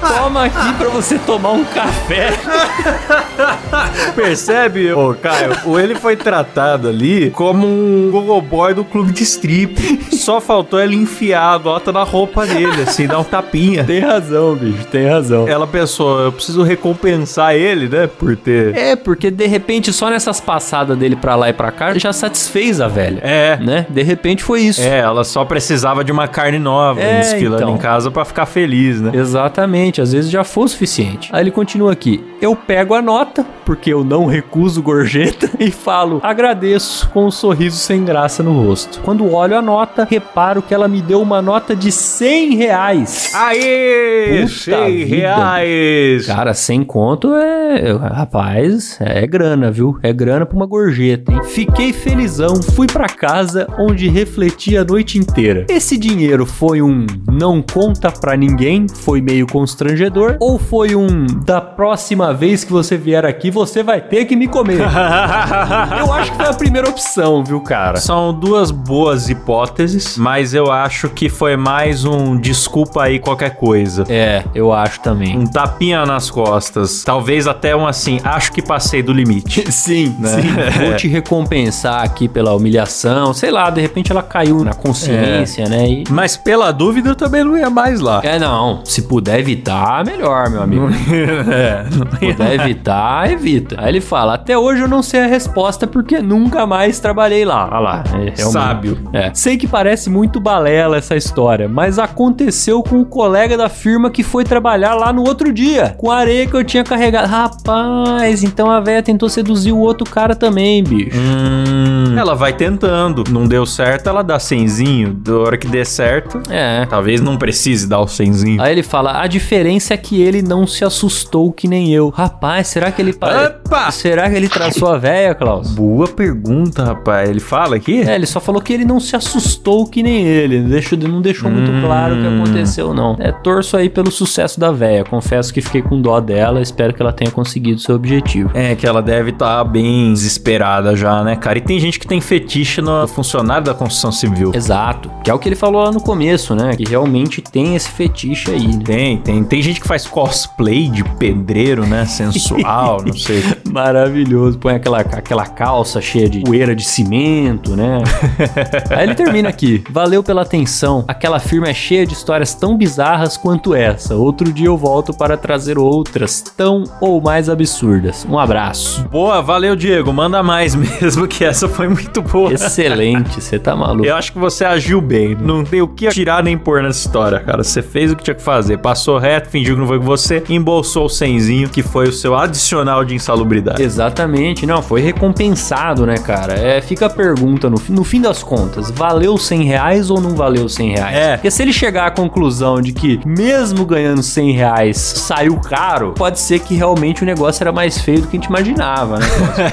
[0.00, 2.30] Toma aqui pra você tomar um café.
[4.14, 5.52] Percebe, ô Caio?
[5.66, 9.78] O ele foi tratado ali como um gogo boy do clube de strip.
[10.16, 13.84] Só faltou ele enfiar a nota na roupa dele, assim, dar um tapinha.
[13.84, 15.48] Tem razão, bicho, tem razão.
[15.48, 18.76] Ela pensou, eu preciso recompensar ele, né, por ter...
[18.76, 22.80] É, porque de repente só nessas passadas dele pra lá e pra cá já satisfez
[22.80, 23.20] a velha.
[23.22, 23.86] É, Né?
[23.88, 24.80] De repente foi isso.
[24.80, 27.74] é, ela só precisava de uma carne nova É, desfilando então.
[27.74, 29.12] em casa pra ficar feliz, né?
[29.14, 31.30] Exatamente, às vezes já foi o suficiente.
[31.32, 32.22] Aí ele continua aqui.
[32.42, 37.78] Eu pego a nota, porque eu não recuso gorjeta, e falo, agradeço, com um sorriso
[37.78, 39.00] sem graça no rosto.
[39.02, 43.32] Quando olho a nota, reparo que ela me deu uma nota de 100 reais.
[43.34, 44.42] Aê!
[44.42, 45.16] Puta 100 vida.
[45.16, 46.26] reais!
[46.26, 47.92] Cara, sem conto é.
[47.92, 49.98] Rapaz, é grana, viu?
[50.02, 51.40] É grana pra uma gorjeta, hein?
[51.44, 55.66] Fiquei felizão, fui pra casa onde refleti a noite inteira.
[55.68, 59.46] Esse dinheiro foi um não conta pra ninguém, foi meio
[59.80, 60.36] constrangedor?
[60.40, 64.46] Ou foi um da próxima vez que você vier aqui, você vai ter que me
[64.46, 64.80] comer?
[65.98, 67.96] eu acho que foi a primeira opção, viu, cara?
[67.96, 74.04] São duas boas hipóteses, mas eu acho que foi mais um desculpa aí qualquer coisa.
[74.08, 75.36] É, eu acho também.
[75.36, 77.02] Um tapinha nas costas.
[77.02, 79.70] Talvez até um assim, acho que passei do limite.
[79.80, 80.84] Sim, sim.
[80.84, 83.32] Vou te recompensar aqui pela humilhação.
[83.32, 85.88] Sei lá, de repente ela caiu na consciência, né?
[85.88, 86.04] E...
[86.10, 88.20] Mas pela dúvida eu também não ia mais lá.
[88.22, 88.84] É, não.
[88.84, 89.69] Se puder evitar,
[90.04, 90.88] melhor, meu amigo.
[91.50, 91.84] é,
[92.18, 93.76] puder evitar, evita.
[93.78, 97.68] Aí ele fala: Até hoje eu não sei a resposta porque nunca mais trabalhei lá.
[97.70, 98.04] Olha lá.
[98.26, 98.36] É.
[98.36, 98.98] Sábio.
[99.12, 99.30] É.
[99.34, 104.22] Sei que parece muito balela essa história, mas aconteceu com o colega da firma que
[104.22, 107.28] foi trabalhar lá no outro dia, com a areia que eu tinha carregado.
[107.28, 111.16] Rapaz, então a véia tentou seduzir o outro cara também, bicho.
[111.16, 111.79] Hum,
[112.18, 113.24] ela vai tentando.
[113.30, 115.12] Não deu certo, ela dá cenzinho.
[115.14, 116.86] Da hora que der certo, É.
[116.86, 118.60] talvez não precise dar o cenzinho.
[118.62, 122.08] Aí ele fala: a diferença é que ele não se assustou que nem eu.
[122.10, 123.12] Rapaz, será que ele.
[123.12, 123.90] pa- Opa!
[123.90, 125.70] Será que ele traçou a véia, Klaus?
[125.70, 127.28] Boa pergunta, rapaz.
[127.28, 128.02] Ele fala aqui?
[128.02, 130.60] É, ele só falou que ele não se assustou que nem ele.
[130.62, 133.16] Deixou, não deixou muito claro o que aconteceu, não.
[133.18, 135.04] É, torço aí pelo sucesso da véia.
[135.04, 136.60] Confesso que fiquei com dó dela.
[136.60, 138.50] Espero que ela tenha conseguido seu objetivo.
[138.54, 141.58] É, que ela deve estar bem desesperada já, né, cara?
[141.58, 144.52] E tem gente que tem fetiche no funcionário da construção civil.
[144.54, 145.10] Exato.
[145.22, 146.74] Que é o que ele falou lá no começo, né?
[146.74, 148.82] Que realmente tem esse fetiche aí, né?
[148.82, 149.44] Tem, tem.
[149.44, 152.06] Tem gente que faz cosplay de pedreiro, né?
[152.06, 153.44] Sensual, não sei.
[153.70, 154.58] Maravilhoso.
[154.58, 158.02] Põe aquela, aquela calça cheia de poeira de cimento, né?
[158.88, 159.84] Aí ele termina aqui.
[159.90, 161.04] Valeu pela atenção.
[161.06, 164.14] Aquela firma é cheia de histórias tão bizarras quanto essa.
[164.14, 168.26] Outro dia eu volto para trazer outras tão ou mais absurdas.
[168.26, 169.06] Um abraço.
[169.10, 170.10] Boa, valeu, Diego.
[170.14, 172.52] Manda mais mesmo, que essa foi muito boa.
[172.52, 174.06] Excelente, você tá maluco.
[174.06, 175.34] Eu acho que você agiu bem.
[175.34, 177.62] Não tem o que tirar nem pôr nessa história, cara.
[177.62, 178.78] Você fez o que tinha que fazer.
[178.78, 182.34] Passou reto, fingiu que não foi com você, embolsou o cenzinho, que foi o seu
[182.34, 183.82] adicional de insalubridade.
[183.82, 186.54] Exatamente, não, foi recompensado, né, cara?
[186.54, 190.68] É, fica a pergunta, no, no fim das contas, valeu 100 reais ou não valeu
[190.68, 191.16] 100 reais?
[191.16, 191.36] É.
[191.36, 196.38] Porque se ele chegar à conclusão de que, mesmo ganhando 100 reais, saiu caro, pode
[196.38, 199.26] ser que realmente o negócio era mais feio do que a gente imaginava, né?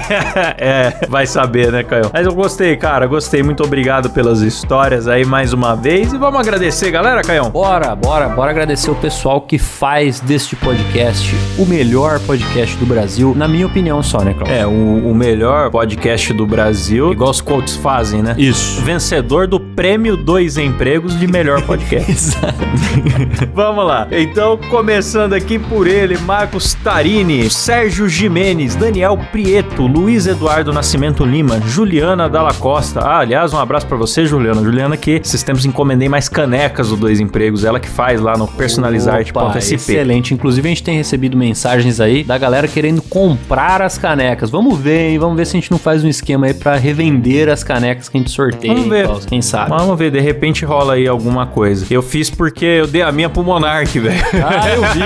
[0.57, 2.06] é, vai saber, né, Caio?
[2.13, 3.05] Mas eu gostei, cara.
[3.07, 3.43] Gostei.
[3.43, 6.13] Muito obrigado pelas histórias aí mais uma vez.
[6.13, 7.49] E vamos agradecer, galera, Caião.
[7.49, 13.33] Bora, bora, bora agradecer o pessoal que faz deste podcast o melhor podcast do Brasil,
[13.35, 14.55] na minha opinião só, né, Cláudio?
[14.55, 18.35] É, o, o melhor podcast do Brasil, igual os quotes fazem, né?
[18.37, 18.81] Isso.
[18.81, 22.09] Vencedor do prêmio Dois Empregos de melhor podcast.
[22.11, 22.57] Exato.
[23.53, 24.07] Vamos lá.
[24.11, 31.59] Então, começando aqui por ele, Marcos Tarini, Sérgio Jimenez, Daniel Prieto, Luiz Eduardo Nascimento Lima,
[31.97, 32.99] Juliana Dalla Costa.
[32.99, 34.61] Ah, aliás, um abraço pra você, Juliana.
[34.61, 38.47] Juliana que esses tempos encomendei mais canecas do Dois Empregos, ela que faz lá no
[38.47, 39.73] personalizarte.sp.
[39.73, 40.31] Excelente.
[40.31, 44.51] Inclusive, a gente tem recebido mensagens aí da galera querendo comprar as canecas.
[44.51, 45.17] Vamos ver, hein?
[45.17, 48.17] Vamos ver se a gente não faz um esquema aí pra revender as canecas que
[48.17, 48.75] a gente sorteia.
[48.75, 49.09] Vamos ver.
[49.27, 49.71] Quem sabe?
[49.71, 51.87] Vamos ver, de repente rola aí alguma coisa.
[51.89, 54.23] Eu fiz porque eu dei a minha pro Monark, velho.
[54.45, 55.01] Ah, eu vi.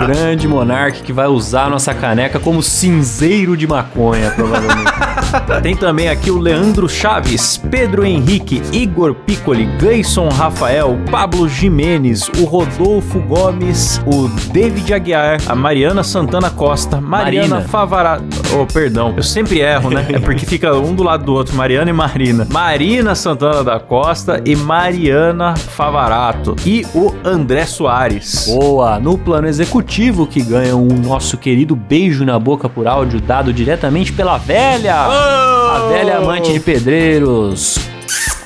[0.06, 5.09] Grande Monark que vai usar a nossa caneca como cinzeiro de maconha, provavelmente.
[5.62, 12.44] Tem também aqui o Leandro Chaves, Pedro Henrique, Igor Piccoli, Gleison Rafael, Pablo Jimenez, o
[12.44, 18.39] Rodolfo Gomes, o David Aguiar, a Mariana Santana Costa, Mariana Marina.
[18.52, 20.04] Oh, perdão, eu sempre erro, né?
[20.12, 22.46] É porque fica um do lado do outro, Mariana e Marina.
[22.50, 26.56] Marina Santana da Costa e Mariana Favarato.
[26.66, 28.46] E o André Soares.
[28.48, 28.98] Boa!
[28.98, 34.12] No plano executivo, que ganha um nosso querido beijo na boca por áudio dado diretamente
[34.12, 34.96] pela velha!
[34.96, 37.89] A velha amante de pedreiros.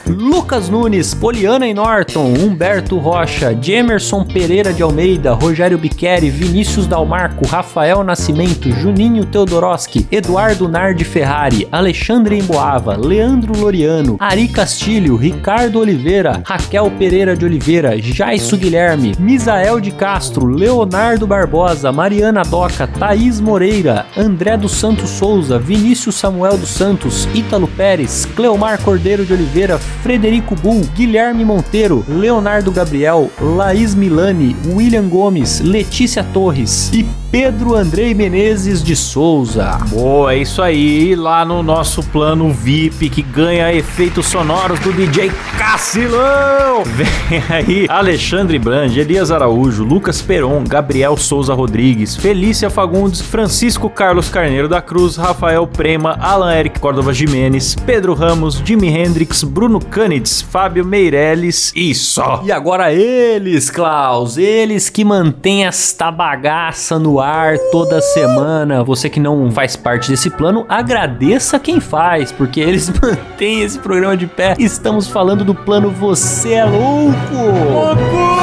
[0.07, 7.47] Lucas Nunes, Poliana e Norton, Humberto Rocha, Jemerson Pereira de Almeida, Rogério Biqueri, Vinícius Dalmarco,
[7.47, 16.43] Rafael Nascimento, Juninho Teodoroski, Eduardo Nardi Ferrari, Alexandre Emboava, Leandro Loriano, Ari Castilho, Ricardo Oliveira,
[16.45, 24.07] Raquel Pereira de Oliveira, Jaisso Guilherme, Misael de Castro, Leonardo Barbosa, Mariana Doca, Thaís Moreira,
[24.17, 30.55] André dos Santos Souza, Vinícius Samuel dos Santos, Ítalo Pérez, Cleomar Cordeiro de Oliveira, Frederico
[30.55, 38.81] Bull, Guilherme Monteiro, Leonardo Gabriel, Laís Milani, William Gomes, Letícia Torres e Pedro Andrei Menezes
[38.81, 39.77] de Souza.
[39.89, 41.17] Boa, é isso aí.
[41.17, 46.85] Lá no nosso plano VIP que ganha efeitos sonoros do DJ Cacilão.
[46.87, 54.29] Vem aí Alexandre Brand, Elias Araújo, Lucas Peron, Gabriel Souza Rodrigues, Felícia Fagundes, Francisco Carlos
[54.29, 60.41] Carneiro da Cruz, Rafael Prema, Alan Eric Córdova Jimenez, Pedro Ramos, Jimi Hendrix, Bruno Canitz,
[60.43, 62.43] Fábio Meirelles e só.
[62.45, 68.83] E agora eles, Klaus, eles que mantêm esta bagaça no ar toda semana.
[68.83, 74.17] Você que não faz parte desse plano, agradeça quem faz, porque eles mantêm esse programa
[74.17, 74.55] de pé.
[74.59, 77.15] Estamos falando do plano Você é Louco!
[77.31, 78.34] Que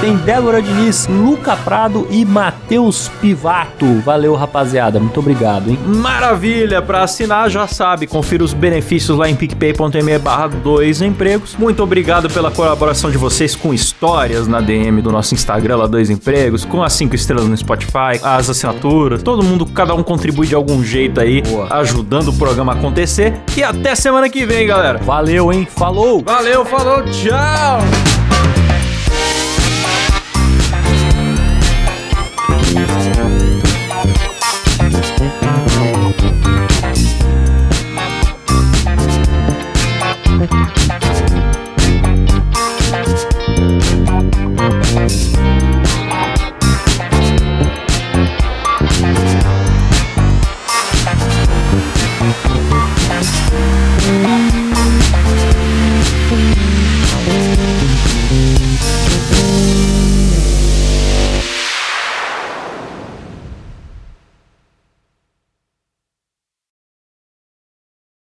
[0.00, 4.00] tem Débora Diniz, Luca Prado e Matheus Pivato.
[4.00, 5.00] Valeu, rapaziada.
[5.00, 5.78] Muito obrigado, hein?
[5.86, 6.82] Maravilha!
[6.82, 11.56] Para assinar, já sabe, confira os benefícios lá em picpay.me barra dois empregos.
[11.58, 16.10] Muito obrigado pela colaboração de vocês com histórias na DM do nosso Instagram, lá dois
[16.10, 19.22] empregos, com as cinco estrelas no Spotify, as assinaturas.
[19.22, 21.68] Todo mundo, cada um contribui de algum jeito aí, Boa.
[21.78, 23.34] ajudando o programa a acontecer.
[23.56, 24.98] E até semana que vem, galera.
[24.98, 25.66] Valeu, hein?
[25.70, 26.22] Falou!
[26.24, 28.13] Valeu, falou, tchau!